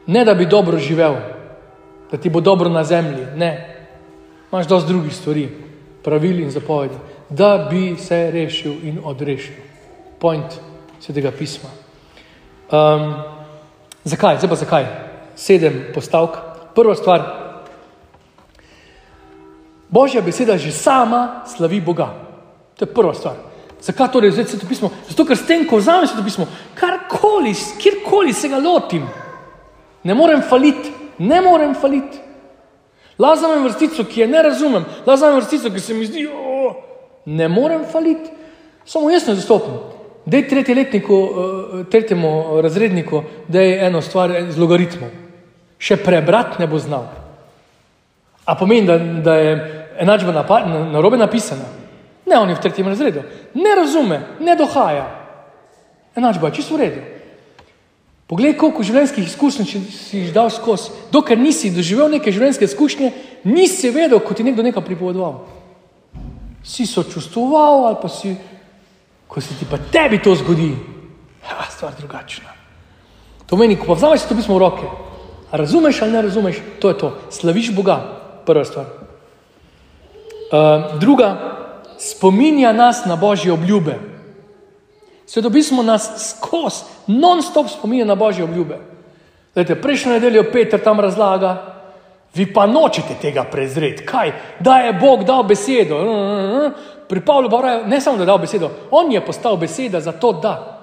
Ne 0.06 0.24
da 0.24 0.34
bi 0.34 0.46
dobro 0.46 0.78
živel, 0.78 1.14
da 2.10 2.16
ti 2.16 2.30
bo 2.30 2.40
dobro 2.40 2.68
na 2.68 2.84
zemlji, 2.84 3.26
ne. 3.36 3.76
Imáš 4.52 4.66
dosti 4.68 4.92
drugih 4.92 5.14
stvari, 5.16 5.48
pravil 6.04 6.40
in 6.40 6.50
zapovedi, 6.50 6.94
da 7.28 7.68
bi 7.70 7.96
se 7.96 8.30
rešil 8.30 8.74
in 8.82 8.98
odrešil. 9.04 9.54
Point 10.18 10.60
svetega 11.00 11.30
pisma. 11.30 11.70
Um, 12.72 13.14
zakaj? 14.04 14.36
Zdaj 14.36 14.48
pa 14.48 14.56
zakaj? 14.56 14.86
Sedem 15.36 15.84
postavk. 15.94 16.36
Prva 16.74 16.94
stvar, 16.94 17.41
Božja 19.92 20.24
beseda 20.24 20.56
že 20.56 20.72
sama 20.72 21.44
slavi 21.44 21.80
Boga. 21.80 22.08
To 22.80 22.84
je 22.84 22.94
prva 22.94 23.14
stvar. 23.14 23.36
Zakaj 23.82 24.08
torej 24.12 24.32
se 24.32 24.58
to 24.58 24.66
pismo? 24.66 24.90
Zato, 25.08 25.26
ker 25.26 25.36
s 25.36 25.46
tem, 25.46 25.66
ko 25.66 25.76
vzamem 25.76 26.06
se 26.06 26.16
to 26.16 26.22
pismo, 26.24 26.46
karkoli, 26.74 27.52
kjerkoli 27.82 28.32
se 28.32 28.48
ga 28.48 28.58
lotim, 28.62 29.02
ne 30.04 30.14
morem 30.14 30.42
faliti, 30.42 30.92
ne 31.18 31.40
morem 31.40 31.74
faliti. 31.74 32.18
Lazam 33.18 33.64
vrstico, 33.64 34.04
ki 34.04 34.20
je 34.20 34.28
ne 34.28 34.42
razumem, 34.42 34.84
lazam 35.06 35.34
vrstico, 35.36 35.70
ki 35.70 35.80
se 35.80 35.94
mi 35.94 36.06
zdi, 36.06 36.28
oh, 36.30 36.78
ne 37.26 37.48
morem 37.48 37.84
faliti. 37.90 38.30
Samo 38.86 39.10
jaz 39.10 39.26
ne 39.26 39.34
zastopim. 39.34 39.74
Dej 40.26 40.46
tretji 40.48 40.74
letniku, 40.74 41.18
eh, 41.18 41.84
tretjemu 41.90 42.62
razredniku, 42.62 43.22
da 43.48 43.60
je 43.60 43.86
eno 43.86 44.00
stvar 44.02 44.30
z 44.50 44.58
logaritmom. 44.58 45.10
Še 45.78 45.98
prebrati 45.98 46.62
ne 46.62 46.66
bo 46.66 46.78
znal. 46.78 47.10
A 48.46 48.54
pomeni, 48.54 48.86
da, 48.86 48.98
da 48.98 49.34
je 49.36 49.81
enačba 50.02 50.34
na, 50.34 50.42
na, 50.42 50.84
na 50.92 51.00
robe 51.00 51.16
napisana. 51.16 51.64
Ne, 52.26 52.38
on 52.38 52.50
je 52.50 52.58
v 52.58 52.62
tretjem 52.62 52.88
razredu. 52.88 53.22
Ne 53.54 53.74
razume, 53.78 54.22
ne 54.40 54.56
dohaja. 54.56 55.06
Enačba 56.16 56.50
je 56.50 56.58
čisto 56.60 56.74
v 56.74 56.80
redu. 56.82 57.00
Poglej, 58.26 58.54
koliko 58.56 58.84
življenjskih 58.86 59.26
izkušenj 59.28 59.66
si 59.92 60.22
jih 60.22 60.30
dal 60.32 60.48
skozi. 60.50 60.92
Dokler 61.12 61.36
nisi 61.36 61.72
doživel 61.74 62.08
neke 62.14 62.32
življenjske 62.32 62.64
izkušnje, 62.64 63.10
nisi 63.44 63.90
vedel, 63.92 64.22
kot 64.24 64.40
ti 64.40 64.46
nekdo 64.46 64.64
nekaj 64.64 64.84
pripovedoval. 64.86 65.42
Si 66.64 66.86
sočustvoval 66.86 67.90
ali 67.90 68.00
pa 68.00 68.08
si, 68.08 68.32
ko 69.28 69.42
se 69.42 69.58
ti 69.58 69.68
pa 69.68 69.76
tebi 69.92 70.22
to 70.22 70.32
zgodi, 70.38 70.70
je 71.42 71.68
stvar 71.74 71.92
drugačna. 71.98 72.54
To 73.50 73.58
meni, 73.60 73.76
ko 73.76 73.90
pa 73.90 73.98
vzameš 73.98 74.24
to 74.24 74.38
pismo 74.38 74.56
v 74.56 74.64
roke, 74.64 74.88
razumeš 75.52 76.00
ali 76.02 76.16
ne 76.16 76.22
razumeš, 76.22 76.62
to 76.80 76.88
je 76.88 76.98
to. 76.98 77.12
Slaviš 77.28 77.74
Boga, 77.76 77.98
prva 78.46 78.64
stvar. 78.64 79.01
Uh, 80.52 80.98
druga, 81.00 81.36
spominja 81.98 82.72
nas 82.72 83.04
na 83.04 83.16
božje 83.16 83.52
obljube. 83.52 83.94
Svetopismo 85.26 85.82
nas 85.82 86.10
skozi, 86.28 86.84
non-stop 87.06 87.68
spominja 87.68 88.04
na 88.04 88.14
božje 88.14 88.44
obljube. 88.44 88.76
Zdajte, 89.52 89.80
prejšnjo 89.80 90.12
nedeljo 90.12 90.44
Petr 90.52 90.78
tam 90.84 91.00
razlaga, 91.00 91.74
vi 92.34 92.52
pa 92.52 92.66
nočete 92.66 93.14
tega 93.20 93.44
prezreti. 93.44 94.04
Kaj? 94.04 94.32
Da 94.60 94.76
je 94.76 94.92
Bog 94.92 95.24
dal 95.24 95.42
besedo. 95.42 95.96
Pri 97.08 97.20
Pavlu 97.20 97.48
Bavaju 97.48 97.86
ne 97.86 98.00
samo, 98.00 98.16
da 98.16 98.22
je 98.22 98.26
dal 98.26 98.38
besedo, 98.38 98.70
on 98.90 99.12
je 99.12 99.24
postal 99.24 99.56
beseda 99.56 100.00
za 100.00 100.12
to, 100.12 100.32
da 100.32 100.80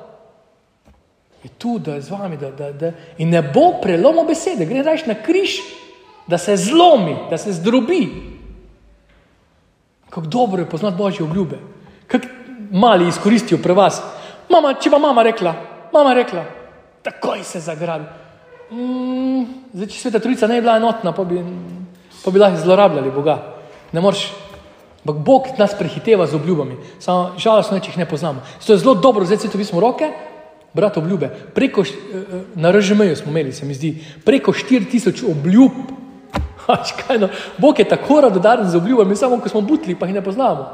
je 1.43 1.49
tu, 1.57 1.79
da 1.79 1.93
je 1.93 2.01
z 2.01 2.11
vami. 2.11 2.37
Da, 2.37 2.51
da, 2.51 2.71
da. 2.71 2.91
In 3.17 3.29
ne 3.29 3.41
bo 3.41 3.81
prelomil 3.81 4.25
besede, 4.25 4.65
gre 4.65 4.81
reči 4.81 5.07
na 5.07 5.13
križ, 5.13 5.59
da 6.27 6.37
se 6.37 6.57
zlomi, 6.57 7.15
da 7.29 7.37
se 7.37 7.53
zdrobi. 7.53 8.38
Kako 10.09 10.27
dobro 10.27 10.61
je 10.61 10.69
poznati 10.69 10.97
božje 10.97 11.23
obljube. 11.23 11.57
Kako 12.07 12.27
mali 12.71 13.07
izkoristijo 13.07 13.59
pri 13.63 13.73
vas. 13.73 14.01
Mama, 14.49 14.73
če 14.73 14.89
pa 14.89 14.97
mama 14.97 15.23
rekla, 15.23 15.53
mama 15.93 16.13
rekla, 16.13 16.43
takoj 17.03 17.43
se 17.43 17.59
zagrabi. 17.59 18.05
Mm, 18.71 19.45
zdaj, 19.73 19.87
če 19.87 19.99
sveta 19.99 20.19
trojica 20.19 20.47
ne 20.47 20.59
bi 20.59 20.65
bila 20.65 20.77
enotna, 20.77 21.13
pa 21.13 21.23
bi, 21.23 21.41
pa 22.23 22.31
bi 22.31 22.39
lahko 22.39 22.61
zlorabljali 22.61 23.11
Boga. 23.11 23.37
Ne 23.91 24.01
moreš. 24.01 24.29
Ampak 24.99 25.23
Bog 25.25 25.45
nas 25.57 25.73
prehiteva 25.79 26.27
z 26.27 26.35
obljubami. 26.35 26.75
Samo 26.99 27.31
žalostno 27.39 27.77
je, 27.77 27.85
če 27.85 27.93
jih 27.93 28.01
ne 28.01 28.05
poznamo. 28.09 28.43
Zato 28.59 28.73
je 28.73 28.81
zelo 28.83 28.95
dobro, 28.99 29.25
zdaj 29.25 29.37
se 29.37 29.49
to 29.49 29.57
pismo 29.57 29.79
roke, 29.79 30.09
brat 30.73 30.97
obljube. 30.97 31.29
Preko, 31.55 31.81
eh, 31.81 31.93
eh, 32.13 32.41
na 32.55 32.71
RŽM-ju 32.71 33.15
smo 33.15 33.31
imeli, 33.31 33.53
se 33.53 33.65
mi 33.65 33.73
zdi, 33.73 33.95
preko 34.25 34.53
4000 34.53 35.31
obljub 35.31 35.71
Pač, 36.69 36.93
kaj, 37.01 37.17
no? 37.17 37.31
Bog 37.57 37.79
je 37.81 37.87
tako 37.89 38.21
radodaren 38.21 38.69
z 38.69 38.77
obljubami, 38.77 39.15
samo 39.17 39.39
ko 39.41 39.49
smo 39.49 39.61
butli, 39.65 39.95
pa 39.97 40.05
jih 40.05 40.19
ne 40.19 40.21
poznamo. 40.21 40.67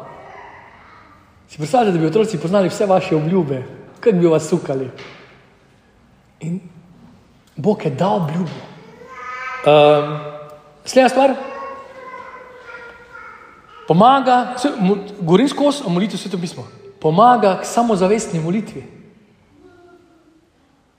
Si 1.47 1.57
predstavljate, 1.57 1.95
da 1.95 2.01
bi 2.01 2.09
otroci 2.09 2.41
poznali 2.41 2.69
vse 2.69 2.85
vaše 2.85 3.15
obljube, 3.15 3.61
kako 3.99 4.17
bi 4.17 4.27
vas 4.27 4.49
sukali. 4.49 4.89
In 6.43 6.59
Bog 7.55 7.85
je 7.85 7.91
dal 7.95 8.15
obljubo. 8.15 8.59
Um, 9.65 10.17
Slednja 10.85 11.09
stvar. 11.09 11.33
Pomaga, 13.87 14.55
govorim 15.19 15.47
skozi 15.49 15.83
o 15.85 15.89
molitvi 15.89 16.17
sveto 16.17 16.37
pismo, 16.37 16.67
pomaga 16.99 17.59
k 17.61 17.65
samozavestni 17.65 18.39
molitvi. 18.43 18.83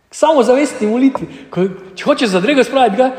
K 0.09 0.15
samozavestni 0.15 0.89
molitvi. 0.89 1.29
Ko, 1.51 1.69
če 1.95 2.05
hočeš 2.05 2.33
zadrega 2.33 2.65
spraviti, 2.65 3.11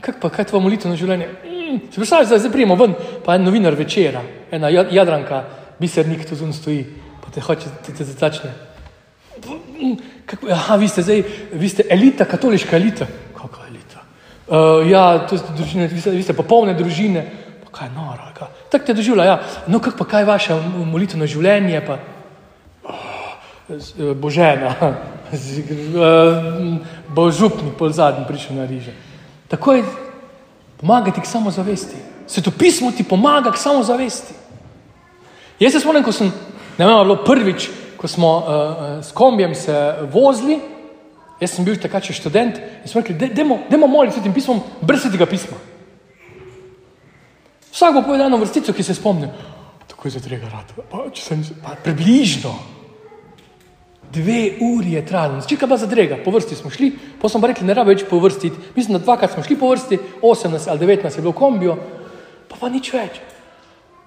kako 0.00 0.18
pa 0.20 0.30
kaj 0.30 0.44
tvoje 0.44 0.62
molitveno 0.62 0.96
življenje? 0.96 1.28
Mm, 1.44 1.78
se 1.90 1.96
predstavljaš, 1.96 2.30
da 2.30 2.38
zdaj 2.38 2.52
prijemo 2.52 2.74
ven, 2.74 2.94
pa 3.24 3.34
en 3.34 3.44
novinar 3.44 3.74
večera, 3.74 4.22
ena 4.50 4.68
jadranka, 4.68 5.44
bisernik 5.78 6.28
tu 6.28 6.34
zun 6.34 6.52
stoji, 6.52 6.84
pa 7.20 7.30
te 7.30 7.40
hoče, 7.40 7.70
te, 7.86 7.92
te 7.92 8.04
začne. 8.04 8.50
Mm, 9.80 9.94
kako, 10.26 10.48
aha, 10.50 10.76
vi 10.76 10.88
ste 10.88 11.02
zdaj, 11.02 11.22
vi 11.52 11.68
ste 11.68 11.82
elita, 11.90 12.24
katoliška 12.24 12.76
elita. 12.76 13.06
Kako 13.34 13.60
elita? 13.68 14.02
Uh, 14.46 14.90
ja, 14.90 15.26
to 15.26 15.38
ste 15.38 15.52
družine, 15.56 15.86
vi 15.88 16.00
ste, 16.00 16.10
vi 16.10 16.22
ste 16.22 16.32
popolne 16.32 16.74
družine. 16.74 17.26
kaj 17.74 17.88
je 17.88 17.92
noro. 17.92 18.22
kaj?" 18.34 18.48
Tako 18.70 18.84
te 18.86 18.94
doživlja, 18.94 19.24
ja. 19.24 19.40
no 19.66 19.78
kako 19.80 19.96
pa 19.98 20.04
kaj 20.04 20.20
je 20.20 20.26
vaše 20.26 20.54
molitveno 20.86 21.26
življenje, 21.26 21.80
pa 21.86 21.98
"Oh, 22.84 23.34
z- 23.68 23.94
eh, 23.98 24.14
Božena, 24.14 24.70
eh, 25.32 26.78
bo 27.08 27.30
župnik 27.30 27.74
pol 27.74 27.90
zadnji 27.90 28.24
prišel 28.28 28.56
na 28.56 28.66
riže. 28.66 28.92
Takoj 29.48 29.84
pomaga 30.80 31.12
ti 31.12 31.20
k 31.20 31.26
samozavesti. 31.26 31.96
Svetopismo 32.26 32.92
ti 32.92 33.04
pomaga 33.04 33.52
k 33.52 33.60
samozavesti. 33.60 34.34
Jaz 35.60 35.72
se 35.72 35.80
spomnim, 35.80 36.04
ko 36.04 36.12
sem, 36.12 36.32
ne 36.78 36.86
vem, 36.86 36.96
je 36.96 37.04
bilo 37.04 37.16
prvič, 37.24 37.68
ko 37.96 38.08
smo 38.08 38.30
uh, 38.36 38.44
s 39.04 39.12
kombijem 39.12 39.54
se 39.54 39.74
vozili, 40.12 40.58
jaz 41.40 41.54
sem 41.54 41.64
bil 41.64 41.78
takrat 41.80 42.04
še 42.04 42.16
študent 42.18 42.58
in 42.58 42.90
smo 42.90 43.00
rekli, 43.00 43.30
dajmo 43.36 43.86
moliti 43.86 44.18
s 44.18 44.24
tem 44.24 44.34
pismom 44.34 44.60
brez 44.82 45.04
svetega 45.04 45.28
pisma. 45.30 45.60
Vsak 47.74 47.94
bo 47.94 48.04
povedal 48.06 48.30
eno 48.30 48.38
vrstico, 48.38 48.72
ki 48.72 48.82
se 48.86 48.94
spomni. 48.94 49.28
Tako 49.90 50.08
je 50.08 50.12
za 50.14 50.20
trega 50.22 50.48
rad. 50.50 50.68
Pa, 50.90 51.06
če 51.10 51.22
sem, 51.22 51.40
pa, 51.62 51.74
približno. 51.82 52.52
Dve 54.12 54.58
uri 54.62 54.92
je 54.92 55.06
trajalo, 55.06 55.42
čeka 55.48 55.66
pa 55.66 55.76
za 55.76 55.86
drega, 55.86 56.16
po 56.24 56.30
vrsti 56.30 56.54
smo 56.54 56.70
šli, 56.70 56.92
pa 57.20 57.28
smo 57.28 57.46
rekli, 57.46 57.66
ne 57.66 57.74
rabi 57.74 57.94
več 57.94 58.04
po 58.10 58.18
vrsti. 58.22 58.50
Mislim, 58.76 58.98
da 58.98 59.04
dvakrat 59.04 59.32
smo 59.32 59.42
šli 59.42 59.56
po 59.58 59.70
vrsti, 59.72 59.98
18 60.22 60.70
ali 60.70 60.86
19 60.86 61.16
je 61.16 61.22
bilo 61.22 61.32
v 61.32 61.38
kombiju, 61.38 61.76
pa 62.48 62.60
pa 62.60 62.70
nič 62.70 62.92
več. 62.94 63.18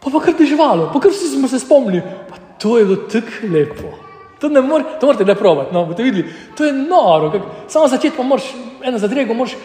Pa 0.03 0.11
pa 0.13 0.21
kar 0.23 0.37
deževalo, 0.39 0.89
pa 0.93 1.01
kar 1.03 1.11
vsi 1.11 1.33
smo 1.33 1.47
se 1.51 1.59
spomnili. 1.59 2.01
Pa 2.29 2.39
to 2.61 2.77
je 2.77 2.85
bilo 2.85 3.07
tako 3.11 3.51
lepo. 3.51 3.93
To, 4.39 4.49
ne 4.49 4.61
more, 4.61 4.83
to 4.99 5.09
morate 5.09 5.25
le 5.25 5.35
probati, 5.35 5.73
no, 5.73 5.85
boste 5.85 6.03
videli. 6.05 6.29
To 6.57 6.65
je 6.65 6.73
noro, 6.73 7.31
kak, 7.33 7.41
samo 7.67 7.87
začeti 7.87 8.15
pa 8.17 8.23
moraš, 8.23 8.51
eno 8.85 8.99
za 9.01 9.09
drego 9.09 9.33
moraš, 9.33 9.55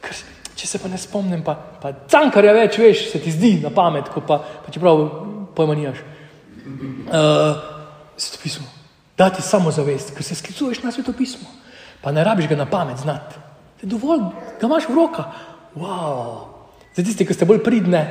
ker, 0.00 0.16
če 0.56 0.66
se 0.66 0.80
pa 0.80 0.88
ne 0.88 0.98
spomnim, 0.98 1.42
pa, 1.44 1.54
pa 1.82 1.92
cankarja 2.08 2.54
več 2.56 2.78
veš, 2.80 3.10
se 3.12 3.20
ti 3.20 3.34
zdi 3.34 3.58
na 3.62 3.70
pamet, 3.74 4.08
ko 4.08 4.24
pa, 4.24 4.40
pa 4.64 4.72
čeprav 4.72 5.04
pojma 5.54 5.76
nimaš. 5.76 6.00
Uh. 7.12 8.80
Da 9.18 9.30
ti 9.30 9.42
samozavest, 9.42 10.14
ker 10.14 10.26
se 10.26 10.34
sklicuješ 10.34 10.82
na 10.82 10.92
svetopismo. 10.92 11.46
Pa 12.02 12.12
ne 12.12 12.24
rabiš 12.24 12.48
ga 12.48 12.56
na 12.56 12.66
pamet 12.66 12.98
znati. 12.98 13.36
Je 13.82 13.88
dovolj, 13.88 14.20
ga 14.60 14.66
imaš 14.66 14.88
v 14.88 14.94
rokah. 14.94 15.26
Wow. 15.76 16.54
Za 16.96 17.02
tisti, 17.02 17.26
ki 17.26 17.34
ste 17.34 17.46
bolj 17.46 17.62
pridne, 17.64 18.02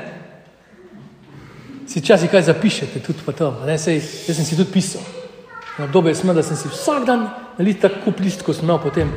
si 1.87 1.99
včasih 1.99 2.31
kaj 2.31 2.47
zapišete, 2.47 2.99
tudi 2.99 3.23
pa 3.25 3.31
to. 3.31 3.51
Ne, 3.67 3.77
sej, 3.77 3.99
jaz 4.27 4.37
sem 4.37 4.45
si 4.45 4.57
tudi 4.57 4.71
pisal. 4.71 5.03
Na 5.77 5.85
obdobje 5.85 6.15
sem 6.15 6.33
da 6.35 6.43
sem 6.43 6.57
si 6.57 6.69
vsak 6.69 7.05
dan 7.05 7.27
nalil 7.57 7.75
tako 7.81 8.03
kup 8.05 8.19
list, 8.19 8.43
ko 8.43 8.53
sem 8.53 8.65
imel 8.65 8.79
potem. 8.79 9.09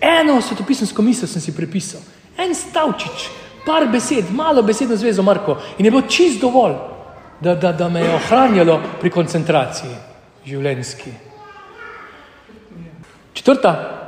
Eno 0.00 0.40
svetopisemsko 0.42 1.02
misel 1.02 1.28
sem 1.28 1.42
si 1.42 1.54
prepisal. 1.56 2.00
En 2.38 2.54
stavčič, 2.54 3.28
par 3.66 3.86
besed, 3.92 4.30
malo 4.30 4.62
besedno 4.62 4.96
zvezo 4.96 5.22
Marko. 5.22 5.58
In 5.78 5.84
je 5.86 5.90
bilo 5.90 6.06
čist 6.08 6.40
dovolj, 6.40 6.74
da, 7.40 7.54
da, 7.54 7.72
da 7.72 7.88
me 7.88 8.00
je 8.00 8.14
ohranjalo 8.14 8.80
pri 9.00 9.10
koncentraciji 9.10 9.94
življenjski. 10.46 11.31
Četrta, 13.32 13.98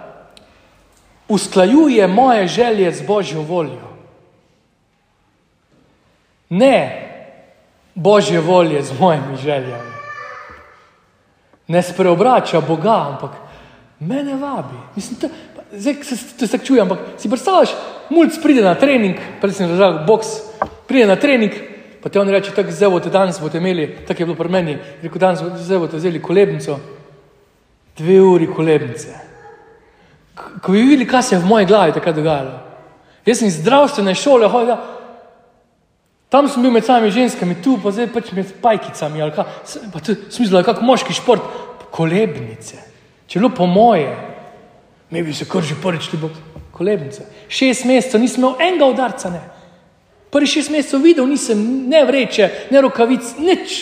usklajuje 1.29 2.07
moje 2.07 2.49
želje 2.49 2.93
z 2.93 3.07
božjo 3.07 3.43
voljo. 3.43 3.95
Ne 6.49 7.01
božje 7.95 8.41
volje 8.41 8.83
z 8.83 9.01
mojimi 9.01 9.37
željami. 9.37 9.95
Ne 11.69 11.83
spreobrača 11.83 12.61
Boga, 12.61 13.07
ampak 13.11 13.31
mene 14.01 14.37
vabi. 14.37 14.77
Mislim, 14.97 15.21
to, 15.21 15.29
zdaj 15.73 15.95
se 15.95 16.17
to 16.39 16.47
tako 16.47 16.65
čujem, 16.65 16.83
ampak 16.83 16.99
si 17.19 17.29
predstavljaš, 17.29 17.71
mulj 18.11 18.29
pride 18.43 18.63
na 18.63 18.75
trening, 18.75 19.17
prej 19.41 19.53
sem 19.53 19.69
držal 19.69 20.05
boks, 20.07 20.27
pride 20.89 21.07
na 21.07 21.17
trening, 21.17 21.53
pa 22.03 22.09
te 22.09 22.21
on 22.21 22.29
reče, 22.29 22.53
tako 22.53 22.73
zdaj 22.73 22.91
boste 22.91 23.11
danes 23.11 23.41
boste 23.41 23.59
imeli, 23.59 23.97
tako 24.09 24.23
je 24.23 24.27
bilo 24.27 24.37
pri 24.37 24.49
meni, 24.49 24.77
rekel 25.03 25.19
danes 25.19 25.41
zdaj 25.41 25.79
boste 25.79 25.97
vzeli 25.97 26.23
kolebnico, 26.23 26.79
dve 27.99 28.21
uri 28.23 28.47
kolebnice. 28.47 29.15
Ko 30.35 30.73
bi 30.73 30.83
videli, 30.83 31.07
kaj 31.07 31.23
se 31.23 31.35
je 31.35 31.41
v 31.41 31.47
moji 31.47 31.67
glavi 31.67 31.93
takrat 31.93 32.17
dogajalo. 32.17 32.59
Jaz 33.27 33.39
sem 33.39 33.49
iz 33.49 33.61
zdravstvene 33.61 34.15
šole 34.15 34.49
hodil, 34.51 34.77
tam 36.29 36.49
sem 36.49 36.63
bil 36.63 36.75
med 36.75 36.85
samimi 36.85 37.13
ženskami, 37.15 37.61
tu 37.63 37.79
pa 37.83 37.93
zdaj 37.95 38.11
pač 38.13 38.33
med 38.35 38.51
pajkicami. 38.63 39.31
Pa 39.93 40.03
to 40.03 40.17
smisel, 40.29 40.65
kako 40.67 40.85
moški 40.85 41.15
šport, 41.15 41.47
kolebnice. 41.95 42.81
Če 43.31 43.39
bilo 43.39 43.53
po 43.55 43.69
moje, 43.71 44.11
ne 45.15 45.23
bi 45.23 45.35
se 45.35 45.47
kar 45.49 45.63
že 45.63 45.79
prvič 45.81 46.11
ti 46.11 46.19
bo 46.21 46.33
kolebnice. 46.75 47.29
Šest 47.49 47.87
mesecev 47.87 48.21
nisem 48.21 48.43
imel 48.43 48.59
enega 48.61 48.89
udarca, 48.91 49.31
ne. 49.31 49.41
Prvi 50.35 50.51
šest 50.51 50.73
mesecev 50.75 51.05
videl 51.07 51.29
nisem 51.31 51.61
ne 51.89 52.03
vreče, 52.05 52.51
ne 52.75 52.83
rokavic, 52.83 53.37
nič. 53.39 53.79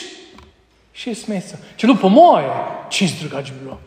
Šest 0.93 1.33
mesecev. 1.33 1.65
Če 1.81 1.89
bilo 1.89 1.97
po 1.99 2.13
moje, 2.13 2.53
čist 2.93 3.25
drugače 3.25 3.57
bi 3.57 3.65
bilo. 3.65 3.81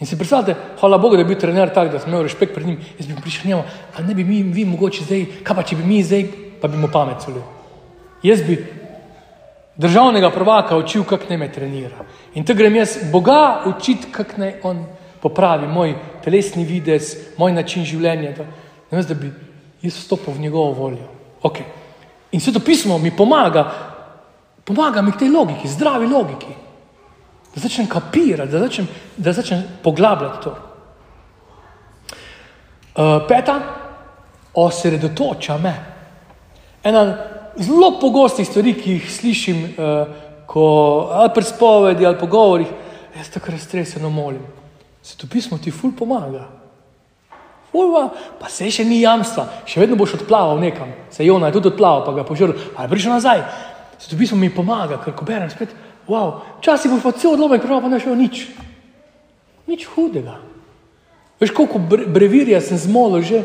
In 0.00 0.06
si 0.06 0.16
predstavljate, 0.16 0.54
hvala 0.80 0.98
Bogu, 0.98 1.16
da 1.16 1.22
je 1.22 1.28
bil 1.30 1.38
trener 1.40 1.70
tak, 1.74 1.92
da 1.92 1.98
sem 1.98 2.12
imel 2.12 2.26
respekt 2.26 2.54
pred 2.54 2.66
njim. 2.66 2.80
Jaz 2.98 3.06
bi 3.08 3.14
prišel 3.20 3.48
njemu, 3.48 3.62
a 3.96 4.02
ne 4.02 4.14
bi 4.14 4.24
mi, 4.24 4.42
vi 4.42 4.64
mogoče 4.64 5.04
zdaj, 5.04 5.24
kaj 5.42 5.56
pa 5.56 5.62
če 5.62 5.76
bi 5.76 5.84
mi 5.84 6.02
zdaj, 6.04 6.26
pa 6.60 6.68
bi 6.68 6.76
mu 6.76 6.90
pamet 6.92 7.24
solil. 7.24 7.42
Jaz 8.22 8.42
bi 8.44 8.58
državnega 9.76 10.30
prvaka 10.30 10.76
učil, 10.76 11.04
kako 11.04 11.30
naj 11.30 11.38
me 11.38 11.48
trenira. 11.52 12.04
In 12.34 12.44
to 12.44 12.54
grem 12.54 12.76
jaz 12.76 12.98
Boga 13.12 13.62
učiti, 13.66 14.12
kako 14.12 14.40
naj 14.40 14.54
on 14.62 14.84
popravi 15.22 15.66
moj 15.68 15.94
telesni 16.24 16.64
videz, 16.64 17.14
moj 17.38 17.52
način 17.52 17.84
življenja. 17.84 18.34
Da, 18.36 18.44
namesto, 18.90 19.14
da 19.14 19.20
bi 19.20 19.32
jaz 19.82 19.96
vstopil 19.96 20.34
v 20.34 20.44
njegovo 20.44 20.72
voljo. 20.72 21.08
Okay. 21.42 21.64
In 22.32 22.40
sveto 22.40 22.60
pismo 22.60 22.98
mi 22.98 23.10
pomaga, 23.16 23.64
pomaga 24.64 25.02
mi 25.02 25.12
k 25.12 25.24
tej 25.24 25.32
logiki, 25.32 25.68
zdravi 25.68 26.06
logiki. 26.06 26.65
Da 27.56 27.60
začnem 27.60 27.86
kapirati, 27.88 28.52
da 28.52 28.58
začnem, 28.58 28.88
da 29.16 29.32
začnem 29.32 29.62
poglabljati 29.82 30.42
to. 30.44 30.50
Uh, 32.96 33.24
peta, 33.28 33.60
osredotoča 34.54 35.56
me. 35.58 35.72
Ena 36.84 37.16
zelo 37.56 37.94
pogostih 38.00 38.46
stvari, 38.48 38.74
ki 38.76 38.98
jih 38.98 39.08
slišim, 39.12 39.62
uh, 39.64 40.12
ko 40.46 40.66
ali 41.12 41.32
pri 41.34 41.44
spovedi 41.44 42.06
ali 42.06 42.18
pogovorih, 42.18 42.68
jaz 43.16 43.32
tako 43.32 43.56
raztreseno 43.56 44.10
molim. 44.10 44.44
Se 45.02 45.16
to 45.16 45.26
pismo 45.26 45.58
ti 45.58 45.70
ful 45.70 45.96
pomaga. 45.96 46.44
Fulva, 47.72 48.10
pa 48.40 48.52
se 48.52 48.68
še 48.70 48.84
ni 48.84 49.00
jamstva, 49.00 49.48
še 49.64 49.80
vedno 49.80 49.96
boš 49.96 50.18
odplaval 50.20 50.60
nekam. 50.60 50.92
Se 51.10 51.24
je 51.24 51.32
Jona 51.32 51.48
je 51.48 51.56
tudi 51.56 51.72
odplaval, 51.72 52.04
pa 52.04 52.12
ga 52.12 52.20
je 52.20 52.28
požrl, 52.28 52.52
ali 52.76 52.92
prišel 52.92 53.16
nazaj. 53.16 53.42
Se 53.98 54.10
to 54.10 54.16
pismo 54.20 54.36
mi 54.36 54.52
pomaga, 54.52 55.00
ker 55.00 55.16
ko 55.16 55.24
berem 55.24 55.48
spet, 55.50 55.72
wow, 56.08 56.42
včasih 56.58 56.90
boš 56.90 57.02
pa 57.02 57.12
cel 57.12 57.34
odlomek 57.34 57.62
prebral, 57.62 57.82
pa 57.82 57.90
ne 57.92 58.00
šel 58.00 58.16
nič. 58.16 58.46
Nič 59.66 59.86
hudega. 59.94 60.38
Veš, 61.40 61.52
koliko 61.52 61.78
bre- 61.78 62.06
brevirja 62.08 62.60
sem 62.60 62.78
zmolil 62.78 63.22
že, 63.22 63.42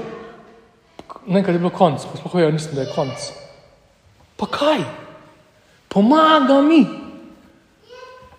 nekaj 1.28 1.54
je 1.54 1.60
bilo 1.60 1.74
konc, 1.74 2.06
pa 2.06 2.18
sploh 2.18 2.36
vejo, 2.40 2.52
nisem, 2.52 2.76
da 2.76 2.86
je 2.86 2.94
konc. 2.96 3.32
Pa 4.38 4.48
kaj? 4.48 4.86
Pomaga 5.92 6.62
mi 6.64 6.86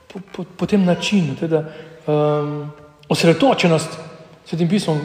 po, 0.09 0.21
po, 0.33 0.45
po 0.45 0.67
tem 0.67 0.85
načinu, 0.85 1.37
teda 1.37 1.65
um, 2.07 2.73
osredotočenost 3.09 3.99
s 4.47 4.57
tem 4.57 4.69
pismom 4.69 4.99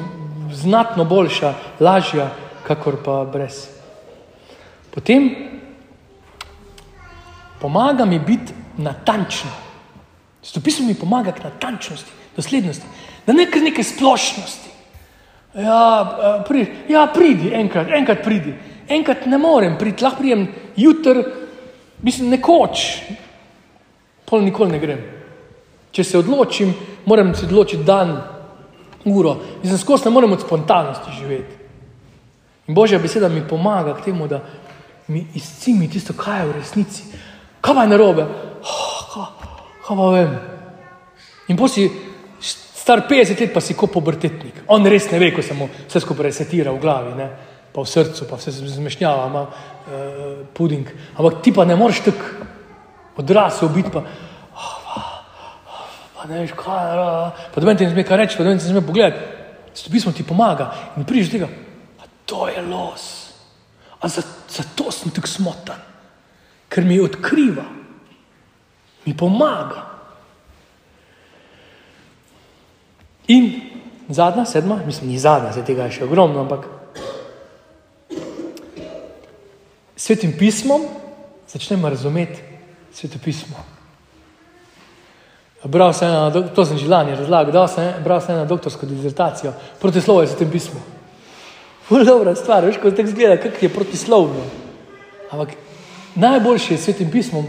znatno 0.54 1.06
boljša, 1.06 1.54
lažja, 1.80 2.30
kakor 2.68 2.98
pa 3.04 3.24
brez. 3.26 3.68
Potem 4.92 5.30
pomaga 7.60 8.06
mi 8.06 8.20
biti 8.20 8.54
natančen. 8.78 9.52
Zato 10.44 10.62
pismo 10.62 10.88
mi 10.88 10.96
pomaga 10.96 11.32
k 11.32 11.44
natančnosti, 11.44 12.12
doslednosti, 12.36 12.86
da 13.26 13.34
ne 13.34 13.46
kar 13.52 13.62
neke 13.62 13.84
splošnosti. 13.84 14.70
Ja, 15.58 16.44
pri, 16.48 16.66
ja, 16.90 17.08
pridi, 17.14 17.52
enkrat, 17.54 17.88
enkrat 17.92 18.24
pridi. 18.24 18.54
Enkrat 18.90 19.26
ne 19.26 19.38
morem 19.38 19.78
priti, 19.78 20.04
lahko 20.04 20.22
prijem 20.22 20.48
jutr, 20.76 21.24
mislim, 22.02 22.30
nekoč, 22.30 22.86
pol 24.26 24.46
nikoli 24.46 24.72
ne 24.72 24.80
grem. 24.80 25.02
Če 25.92 26.04
se 26.04 26.18
odločim, 26.20 26.74
moram 27.06 27.34
se 27.36 27.46
odločiti 27.46 27.84
dan, 27.84 28.16
uro. 29.06 29.38
Mislim, 29.64 29.80
skozi 29.80 30.06
ne 30.06 30.12
morem 30.12 30.32
od 30.32 30.42
spontanosti 30.42 31.12
živeti. 31.20 31.56
In 32.68 32.76
Božja 32.76 33.00
beseda 33.00 33.30
mi 33.30 33.48
pomaga 33.48 33.96
k 33.96 34.06
temu, 34.06 34.28
da 34.28 34.42
mi 35.08 35.26
izcimi 35.36 35.90
tisto, 35.90 36.14
kaj 36.14 36.42
je 36.42 36.48
v 36.48 36.56
resnici. 36.60 37.04
Kaj 37.62 37.84
je 37.84 37.90
narobe? 37.90 38.26
Oh, 38.64 39.00
kaj, 39.14 39.96
pa 39.98 40.10
vem. 40.14 40.34
In 41.48 41.58
pa 41.58 41.68
si 41.68 41.88
star 42.42 43.06
50 43.08 43.40
let, 43.40 43.54
pa 43.54 43.62
si 43.64 43.76
kot 43.76 43.92
pubertetnik. 43.92 44.64
On 44.72 44.86
res 44.86 45.10
ne 45.12 45.20
ve, 45.20 45.32
ko 45.36 45.44
se 45.44 45.56
mu 45.56 45.68
vse 45.68 46.02
skupaj 46.04 46.30
resetira 46.30 46.72
v 46.72 46.82
glavi, 46.84 47.16
ne? 47.18 47.30
pa 47.74 47.84
v 47.84 47.90
srcu, 47.92 48.26
pa 48.26 48.40
vse 48.40 48.52
se 48.56 48.68
zmešnjava, 48.74 49.28
ima 49.30 49.44
uh, 49.46 49.52
puding. 50.56 50.88
Ampak 51.14 51.44
ti 51.46 51.52
pa 51.54 51.66
ne 51.68 51.76
moreš 51.78 52.00
tako 52.08 52.48
odrasel 53.22 53.70
biti, 53.70 53.92
pa, 53.94 54.02
pa 56.16 56.26
ne 56.30 56.42
veš, 56.42 56.56
kaj 56.58 56.88
je, 56.90 57.04
pa 57.54 57.62
da 57.62 57.68
meni 57.68 57.86
ne 57.86 57.92
sme 57.92 58.06
kaj 58.08 58.18
reči, 58.24 58.38
pa 58.38 58.48
da 58.48 58.54
meni 58.54 58.64
ne 58.64 58.72
sme 58.72 58.86
pogledati. 58.86 59.36
Zato 59.78 59.94
pismo 59.94 60.12
ti 60.12 60.26
pomaga 60.26 60.72
in 60.98 61.06
prideš 61.06 61.30
tega, 61.36 61.50
a 62.02 62.10
to 62.26 62.48
je 62.50 62.64
los. 62.66 63.06
A 64.02 64.10
za, 64.10 64.26
zato 64.50 64.90
sem 64.92 65.14
tako 65.14 65.30
smotan. 65.30 65.86
ker 66.70 66.86
mi 66.86 67.00
odkriva, 67.00 67.64
mi 69.08 69.18
pomaga. 69.18 69.86
In 73.28 73.62
zadnja, 74.10 74.46
sedma, 74.46 74.80
mislim, 74.86 75.10
ni 75.10 75.20
zadnja, 75.20 75.52
zdaj 75.52 75.66
tega 75.66 75.88
je 75.88 75.98
še 75.98 76.06
ogromno, 76.08 76.44
ampak 76.44 76.68
svetim 79.96 80.36
pismom 80.40 80.86
začnemo 81.48 81.90
razumeti 81.90 82.44
sveto 82.94 83.20
pismo. 83.24 83.64
Bral 85.68 85.92
sem 85.94 86.08
ena, 86.08 86.32
to 86.32 86.66
sem 86.66 86.78
že 86.78 86.88
lani 86.88 87.16
razlagal, 87.16 87.52
da 87.52 87.68
sem 87.68 88.04
bral 88.04 88.22
sem 88.22 88.36
eno 88.36 88.46
doktorsko 88.48 88.86
dizertacijo 88.86 89.52
proti 89.82 90.02
slovu 90.02 90.24
v 90.24 90.32
svetem 90.32 90.52
pismu. 90.52 90.80
Ful 91.88 92.04
dobra 92.06 92.36
stvar, 92.36 92.68
veš, 92.68 92.80
ko 92.84 92.92
tako 92.92 93.12
zgleda, 93.12 93.40
kak 93.40 93.64
je 93.64 93.72
protislovno. 93.72 94.44
Ampak 95.32 95.56
najboljše 96.16 96.76
je 96.76 96.84
svetim 96.84 97.12
pismom 97.12 97.48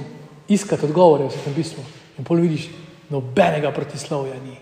iskati 0.48 0.86
odgovore 0.86 1.28
v 1.28 1.30
svetem 1.30 1.54
pismu. 1.54 1.84
In 2.18 2.24
pol 2.24 2.40
vidiš, 2.42 2.68
nobenega 3.10 3.70
protislovja 3.72 4.34
ni. 4.44 4.56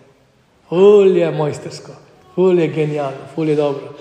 Ful 0.69 1.17
je 1.17 1.31
mojstersko, 1.31 1.93
ful 2.35 2.59
je 2.59 2.69
genialno, 2.69 3.31
ful 3.35 3.49
je 3.49 3.57
dobro. 3.57 3.95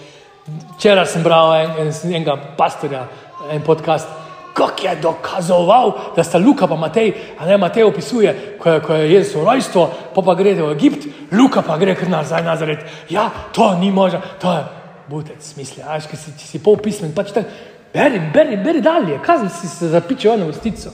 Včeraj 0.76 1.06
sem 1.10 1.24
bral 1.24 1.54
en, 1.56 1.72
en, 1.86 1.92
enega 2.10 2.36
pastorja, 2.58 3.08
en 3.52 3.62
podcast, 3.66 4.10
kako 4.56 4.88
je 4.88 4.96
dokazoval, 5.02 5.94
da 6.16 6.24
sta 6.24 6.38
Luka 6.38 6.68
pa 6.68 6.76
Matej, 6.76 7.14
a 7.40 7.46
ne 7.46 7.58
Matej 7.58 7.84
opisuje, 7.84 8.58
ko 8.60 8.70
je, 8.70 8.82
ko 8.82 8.94
je 8.94 9.12
Jezus 9.12 9.36
rojstvo, 9.36 9.90
pa 10.16 10.22
pa 10.22 10.36
gre 10.36 10.54
v 10.54 10.72
Egipt, 10.72 11.08
Luka 11.32 11.62
pa 11.62 11.78
gre 11.78 11.96
kar 11.96 12.10
nazaj 12.10 12.44
nazaj. 12.44 12.78
Ja, 13.10 13.30
to 13.54 13.74
ni 13.80 13.92
možno, 13.92 14.22
to 14.42 14.54
je 14.54 14.64
butec, 15.10 15.56
misli, 15.58 15.84
ajš, 15.84 16.08
če 16.10 16.18
si, 16.18 16.38
če 16.40 16.48
si 16.48 16.64
pol 16.64 16.78
pismen, 16.82 17.14
pač 17.14 17.34
tako, 17.36 17.50
beri, 17.94 18.22
beri, 18.34 18.58
beri 18.58 18.82
dalje, 18.82 19.20
kazni 19.26 19.50
si 19.50 19.68
se 19.70 19.90
zapičil 19.94 20.34
eno 20.34 20.48
vrstico. 20.50 20.94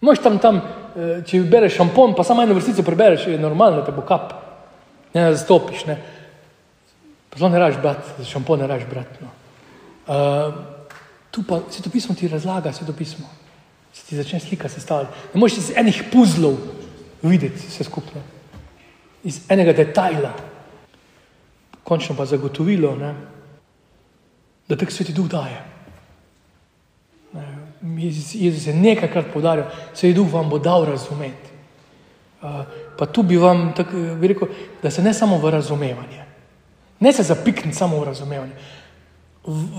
Moš 0.00 0.22
tam, 0.24 0.38
tam, 0.38 0.60
eh, 0.96 1.20
če 1.26 1.42
bereš 1.44 1.76
šampon, 1.76 2.14
pa 2.16 2.24
samo 2.24 2.42
eno 2.42 2.54
vrstico 2.56 2.82
prebereš, 2.82 3.26
je 3.26 3.38
normalno, 3.38 3.82
te 3.84 3.92
bo 3.92 4.02
kap. 4.02 4.32
Ne, 5.14 5.30
da. 5.30 5.96
Pa 7.30 7.38
zelo 7.38 7.50
ne 7.50 7.58
raš 7.58 7.78
brat, 7.82 8.14
za 8.18 8.24
šampon 8.24 8.58
ne 8.58 8.66
raš 8.66 8.86
brat, 8.90 9.20
no. 9.20 9.28
Uh, 10.10 10.54
tu 11.30 11.44
pa 11.46 11.60
se 11.70 11.82
to 11.82 11.90
pismo 11.90 12.14
ti 12.14 12.28
razlaga, 12.28 12.72
se 12.72 12.86
to 12.86 12.92
pismo. 12.92 13.28
Se 13.92 14.06
ti 14.06 14.16
začne 14.16 14.40
slika 14.40 14.68
sestavljati. 14.68 15.14
Ne 15.34 15.40
moreš 15.40 15.58
iz 15.58 15.72
enih 15.76 16.02
puzlov 16.12 16.56
videti 17.22 17.68
vse 17.68 17.84
skupno. 17.84 18.22
Iz 19.22 19.44
enega 19.48 19.72
detajla 19.72 20.32
končno 21.84 22.14
pa 22.16 22.24
zagotovilo, 22.26 22.94
ne, 22.96 23.14
da 24.68 24.76
tako 24.76 24.92
sveti 24.92 25.12
duh 25.12 25.26
daje. 25.26 25.58
Jezus 27.82 28.66
je 28.66 28.74
nekajkrat 28.74 29.32
podaril, 29.32 29.64
sveti 29.94 30.14
duh 30.14 30.32
vam 30.32 30.48
bo 30.48 30.58
dal 30.58 30.84
razumeti. 30.84 31.50
Uh, 32.42 32.64
pa 32.98 33.06
tu 33.06 33.22
bi 33.22 33.36
vam 33.36 33.72
tako 33.76 33.96
bi 34.20 34.28
rekel, 34.28 34.48
da 34.82 34.90
se 34.90 35.02
ne 35.02 35.14
samo 35.14 35.38
v 35.38 35.50
razumevanje, 35.50 36.24
ne 37.00 37.12
se 37.12 37.22
zapikniti 37.22 37.76
samo 37.76 38.00
v 38.00 38.04
razumevanje. 38.04 38.52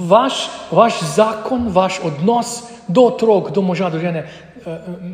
Vaš, 0.09 0.49
vaš 0.71 0.99
zakon, 1.15 1.67
vaš 1.69 1.99
odnos 2.03 2.63
do 2.87 3.01
otrok, 3.01 3.51
do 3.51 3.61
moža, 3.61 3.89
do 3.89 3.99
žene, 3.99 4.25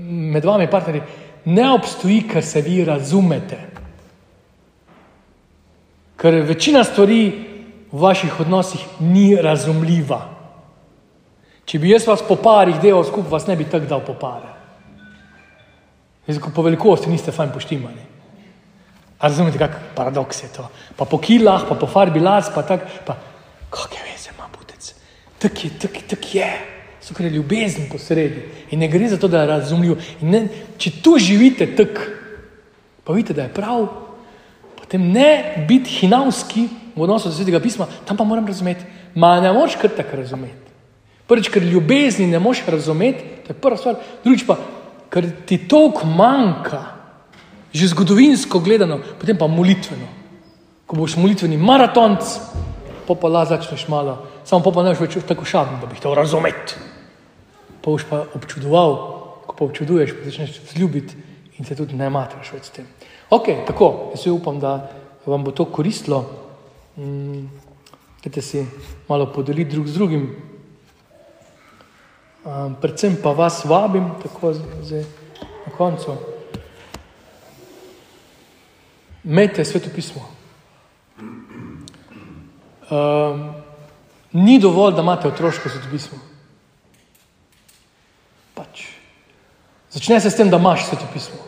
med 0.07 0.45
vami 0.45 0.69
partnerji, 0.71 1.01
ne 1.45 1.71
obstoji, 1.71 2.21
ker 2.27 2.43
se 2.43 2.61
vi 2.61 2.85
razumete. 2.85 3.57
Ker 6.17 6.41
večina 6.47 6.83
stvari 6.83 7.21
v 7.91 8.01
vaših 8.01 8.39
odnosih 8.39 8.81
ni 8.99 9.35
razumljiva. 9.35 10.36
Če 11.67 11.81
bi 11.83 11.91
jaz 11.91 12.05
vas 12.07 12.23
po 12.23 12.37
parih 12.39 12.77
delal 12.79 13.03
skupaj, 13.03 13.31
vas 13.31 13.47
ne 13.49 13.57
bi 13.59 13.65
tako 13.67 13.89
dal 13.89 14.03
po 14.07 14.15
pare. 14.15 14.53
Po 16.55 16.63
velikosti 16.63 17.11
niste 17.11 17.33
fajn 17.35 17.51
poštimani. 17.51 18.05
A 19.17 19.27
razumete, 19.27 19.59
kak 19.59 19.75
paradoks 19.95 20.43
je 20.43 20.49
to? 20.53 20.67
Pa 20.95 21.07
po 21.09 21.19
kilah, 21.19 21.65
pa 21.67 21.75
po 21.75 21.87
farbi 21.89 22.21
las, 22.23 22.51
pa 22.53 22.63
tak, 22.63 22.85
pa 23.07 23.17
kakšne 23.73 24.03
veze 24.05 24.31
ima 24.31 24.47
butec. 24.53 24.93
Tak 25.41 25.63
je, 25.63 25.71
tak, 25.81 25.97
tak 26.07 26.27
je. 26.35 26.49
So 27.01 27.15
kar 27.17 27.25
je 27.25 27.33
ljubezen 27.35 27.89
posredi. 27.91 28.45
In 28.71 28.79
ne 28.83 28.87
gre 28.91 29.09
za 29.09 29.17
to, 29.17 29.27
da 29.27 29.41
je 29.41 29.49
razumljiv. 29.51 29.97
Ne, 30.21 30.45
če 30.77 30.91
tu 31.03 31.17
živite 31.19 31.67
tak, 31.75 31.99
pa 33.03 33.15
vidite, 33.15 33.35
da 33.35 33.47
je 33.47 33.55
prav, 33.55 33.87
potem 34.77 35.09
ne 35.11 35.65
biti 35.67 36.03
hinavski 36.03 36.67
v 36.95 37.03
odnosu 37.03 37.31
do 37.31 37.35
svetega 37.35 37.59
pisma, 37.63 37.89
tam 38.05 38.19
pa 38.19 38.27
moram 38.27 38.47
razumeti. 38.47 38.85
Ma 39.15 39.39
ne 39.41 39.51
moš 39.55 39.75
kar 39.81 39.91
tako 39.97 40.21
razumeti. 40.21 40.66
Prvič, 41.27 41.49
ker 41.51 41.63
ljubezni 41.63 42.27
ne 42.27 42.39
moš 42.39 42.63
razumeti, 42.67 43.23
to 43.43 43.51
je 43.51 43.59
prva 43.61 43.77
stvar. 43.77 43.99
Drugič 44.23 44.45
pa, 44.47 44.55
ker 45.11 45.27
ti 45.45 45.59
toliko 45.67 46.07
manjka, 46.07 46.83
že 47.73 47.91
zgodovinsko 47.91 48.59
gledano, 48.63 49.01
potem 49.19 49.37
pa 49.37 49.47
molitveno. 49.47 50.07
Ko 50.87 50.95
boš 50.95 51.17
molitveni 51.19 51.59
maratonc, 51.59 52.23
pa 53.07 53.15
pa 53.15 53.27
la 53.27 53.43
začneš 53.45 53.87
malo, 53.91 54.17
samo 54.47 54.63
pa 54.63 54.71
pa 54.71 54.83
ne 54.83 54.95
boš 54.95 55.03
več 55.03 55.19
tako 55.27 55.45
šaden, 55.45 55.81
da 55.83 55.91
bi 55.91 55.99
to 55.99 56.15
razumeti. 56.15 56.79
Pa 57.83 57.91
boš 57.91 58.07
pa 58.07 58.23
občudoval, 58.39 58.95
ko 59.47 59.55
pa 59.55 59.67
občuduješ, 59.67 60.15
pa 60.15 60.31
začneš 60.31 60.61
zljubiti 60.71 61.15
in 61.59 61.65
se 61.65 61.75
tudi 61.75 61.95
ne 61.95 62.09
matraš 62.09 62.53
več 62.55 62.71
s 62.71 62.75
tem. 62.75 62.87
Ok, 63.29 63.67
tako, 63.67 64.13
jaz 64.15 64.27
upam, 64.31 64.59
da 64.63 64.87
vam 65.27 65.43
bo 65.43 65.51
to 65.51 65.65
koristilo, 65.65 66.23
mm, 66.95 67.47
da 68.27 68.41
si 68.41 68.63
malo 69.07 69.27
podeliti 69.31 69.71
drug 69.71 69.87
z 69.87 69.93
drugim. 69.93 70.46
Um, 72.47 72.75
predvsem 72.79 73.17
pa 73.19 73.33
vas 73.35 73.65
vabim, 73.65 74.05
tako 74.23 74.53
zdaj 74.55 75.03
na 75.65 75.71
koncu. 75.77 76.15
Mete 79.23 79.65
sveto 79.65 79.89
pismo. 79.95 80.21
Um, 82.87 83.49
ni 84.31 84.59
dovolj, 84.59 84.95
da 84.95 85.03
imate 85.03 85.27
otroško 85.27 85.69
sveto 85.69 85.91
pismo. 85.91 86.19
Pač. 88.55 88.85
Začne 89.91 90.21
se 90.21 90.31
s 90.31 90.39
tem, 90.39 90.49
da 90.49 90.57
imaš 90.57 90.87
sveto 90.87 91.03
pismo 91.13 91.47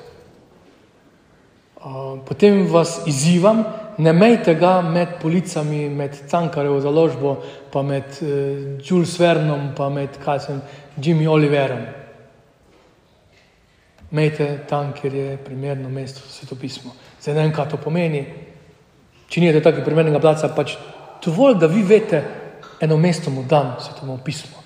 potem 2.26 2.68
vas 2.68 3.02
izzivam, 3.08 3.64
ne 4.00 4.14
mejte 4.14 4.56
ga 4.56 4.82
med 4.82 5.18
policami, 5.22 5.90
med 5.90 6.16
Cankarjevo 6.30 6.80
založbo, 6.80 7.36
pa 7.72 7.82
med 7.84 8.04
uh, 8.22 8.30
Jules 8.80 9.20
Vernom, 9.20 9.74
pa 9.76 9.90
med 9.90 10.16
Kajsem, 10.24 10.62
Jimmy 10.98 11.28
Oliverom. 11.28 11.82
Mejte 14.12 14.48
tam, 14.70 14.94
kjer 14.96 15.16
je 15.16 15.38
primerno 15.38 15.90
mesto 15.90 16.24
za 16.26 16.40
svetopismo. 16.40 16.96
Zdaj 17.22 17.36
ne 17.36 17.42
vem, 17.42 17.52
kaj 17.54 17.68
to 17.70 17.78
pomeni. 17.78 18.24
Če 19.30 19.44
nijete 19.44 19.62
takega 19.62 19.86
primernega 19.86 20.22
placa, 20.24 20.50
pač 20.56 20.78
dovolj, 21.26 21.60
da 21.60 21.68
vi 21.70 21.84
veste, 21.86 22.24
eno 22.82 22.98
mesto 22.98 23.30
mu 23.30 23.44
dam 23.44 23.76
svetomo 23.84 24.18
pismo. 24.26 24.64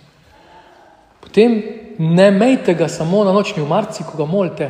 Potem 1.19 1.57
ne 1.97 2.31
mejte 2.31 2.77
ga 2.77 2.87
samo 2.87 3.23
na 3.25 3.33
nočni 3.33 3.63
umarci, 3.63 4.05
ko 4.05 4.17
ga 4.17 4.29
molite. 4.29 4.69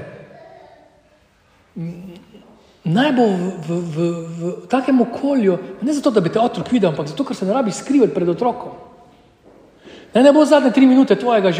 Naj 2.83 3.11
bo 3.15 3.23
v, 3.31 3.39
v, 3.63 3.69
v, 3.79 3.97
v 4.27 4.67
takem 4.67 4.99
okolju, 5.01 5.57
ne 5.81 5.93
zato, 5.95 6.11
da 6.11 6.19
bi 6.19 6.29
te 6.29 6.39
otrok 6.39 6.67
videl, 6.67 6.91
ampak 6.91 7.07
zato, 7.07 7.23
ker 7.23 7.35
se 7.35 7.47
ne 7.47 7.55
rabi 7.55 7.71
skrivati 7.71 8.11
pred 8.11 8.27
otrokom. 8.27 8.73
Ne, 10.13 10.23
ne 10.23 10.33
bo 10.35 10.43
zadnje 10.45 10.73
tri 10.75 10.85
minute 10.85 11.15
tvojega 11.15 11.51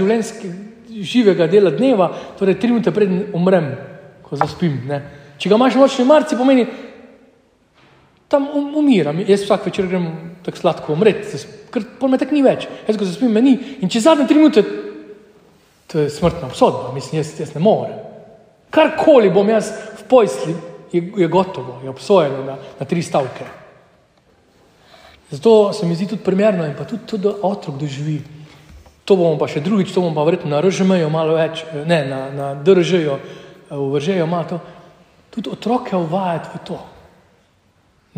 živega 0.94 1.48
dela 1.48 1.72
dneva, 1.72 2.10
torej 2.40 2.60
tri 2.60 2.74
minute 2.74 2.92
pred 2.92 3.14
umrem, 3.34 3.72
ko 4.28 4.36
zaspim. 4.36 4.82
Ne. 4.90 5.00
Če 5.40 5.48
ga 5.48 5.56
imaš 5.56 5.80
nočni 5.80 6.06
marci, 6.06 6.36
pomeni, 6.36 6.68
tam 8.28 8.50
um, 8.52 8.76
umiram. 8.84 9.24
Jaz 9.24 9.46
vsak 9.46 9.70
večer 9.72 9.88
grem 9.88 10.10
tako 10.44 10.60
sladko 10.60 10.94
umreti, 10.94 11.40
ker 11.72 11.88
pol 12.02 12.12
me 12.12 12.20
tako 12.20 12.36
ni 12.36 12.44
več. 12.44 12.68
Jaz 12.84 13.00
ko 13.00 13.08
zaspim, 13.08 13.32
meni. 13.32 13.56
In 13.80 13.88
če 13.88 14.04
zadnje 14.04 14.28
tri 14.28 14.44
minute, 14.44 14.66
to 15.88 16.04
je 16.04 16.12
smrtna 16.12 16.52
obsodba, 16.52 16.92
mislim, 16.92 17.22
jaz, 17.22 17.32
jaz 17.40 17.56
ne 17.56 17.64
morem. 17.64 17.96
Karkoli 18.74 19.32
bom 19.32 19.48
jaz 19.48 19.72
v 20.02 20.08
pojsli 20.12 20.60
je, 20.94 21.12
je 21.18 21.28
gotovo, 21.28 21.80
je 21.84 21.90
obsojeno 21.90 22.44
na, 22.44 22.58
na 22.80 22.86
tri 22.86 23.02
stavke. 23.02 23.46
Zato 25.32 25.74
se 25.74 25.86
mi 25.86 25.96
zdi 25.96 26.08
tudi 26.08 26.24
primerno 26.24 26.66
in 26.66 26.76
pa 26.78 26.86
tudi 26.86 27.06
to, 27.06 27.18
da 27.18 27.34
otrok 27.42 27.78
doživi. 27.78 28.22
To 29.06 29.16
bomo 29.16 29.38
pa 29.42 29.50
še 29.50 29.64
drugič, 29.66 29.90
to 29.92 30.04
bomo 30.04 30.16
pa 30.16 30.24
verjetno 30.28 30.52
na 30.54 30.62
RŽM-ju 30.62 31.10
malo 31.10 31.34
več, 31.36 31.66
ne, 31.74 32.04
na, 32.06 32.20
na 32.32 32.48
DRŽ-ju, 32.56 33.18
eh, 33.18 33.74
vržejo 33.74 34.28
malo 34.30 34.46
to. 34.50 34.60
Tudi 35.34 35.50
otroke 35.50 35.98
uvajati 35.98 36.54
v 36.54 36.62
to. 36.70 36.78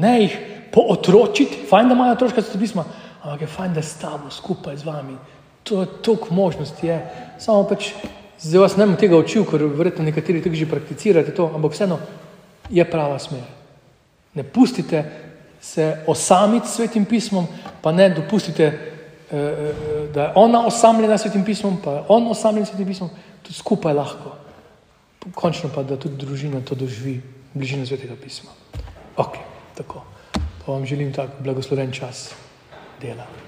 Ne 0.03 0.11
jih 0.25 0.35
pootročiti, 0.75 1.63
fajn, 1.69 1.89
da 1.89 1.95
imajo 1.95 2.17
otroška 2.17 2.43
pisma, 2.59 2.83
ampak 3.23 3.47
je 3.47 3.47
fajn, 3.47 3.73
da 3.73 3.79
je 3.79 3.88
s 3.88 3.97
tabo 4.03 4.29
skupaj 4.29 4.77
z 4.77 4.83
vami. 4.83 5.15
To 5.63 5.81
je 5.81 5.88
toliko 6.03 6.35
možnosti. 6.35 6.83
Je. 6.83 6.99
Samo 7.39 7.63
pač, 7.63 7.93
zdaj 8.43 8.61
vas 8.61 8.75
ne 8.77 8.85
bom 8.91 8.99
tega 8.99 9.15
učil, 9.17 9.47
ker 9.47 9.63
verjetno 9.63 10.03
nekateri 10.03 10.43
tudi 10.43 10.59
že 10.59 10.69
prakticirate 10.69 11.31
to, 11.31 11.47
ampak 11.55 11.73
vseeno 11.73 11.97
je 12.69 12.86
prava 12.91 13.19
smer. 13.19 13.43
Ne 14.34 14.43
pustite 14.43 15.04
se 15.62 16.04
osamiti 16.08 16.67
s 16.67 16.75
svetim 16.75 17.06
pismom, 17.06 17.47
pa 17.82 17.91
ne 17.91 18.10
dopustite, 18.10 18.71
da 20.13 20.23
je 20.23 20.32
ona 20.36 20.65
osamljena 20.67 21.17
s 21.17 21.21
svetim 21.21 21.45
pismom, 21.45 21.78
pa 21.84 21.91
je 21.91 22.04
on 22.08 22.28
osamljen 22.28 22.65
s 22.65 22.69
svetim 22.69 22.88
pismom, 22.88 23.10
tudi 23.41 23.56
skupaj 23.58 23.93
lahko. 23.93 24.36
Končno 25.34 25.69
pa, 25.73 25.84
da 25.84 25.97
tudi 25.97 26.21
družina 26.21 26.62
to 26.62 26.75
doživi, 26.75 27.21
bližina 27.54 27.86
svetega 27.86 28.13
pisma. 28.23 28.51
Ok, 29.17 29.39
tako. 29.75 30.04
Pa 30.65 30.71
vam 30.71 30.86
želim 30.86 31.13
tak 31.13 31.39
blagosloven 31.39 31.91
čas 31.91 32.34
dela. 33.01 33.44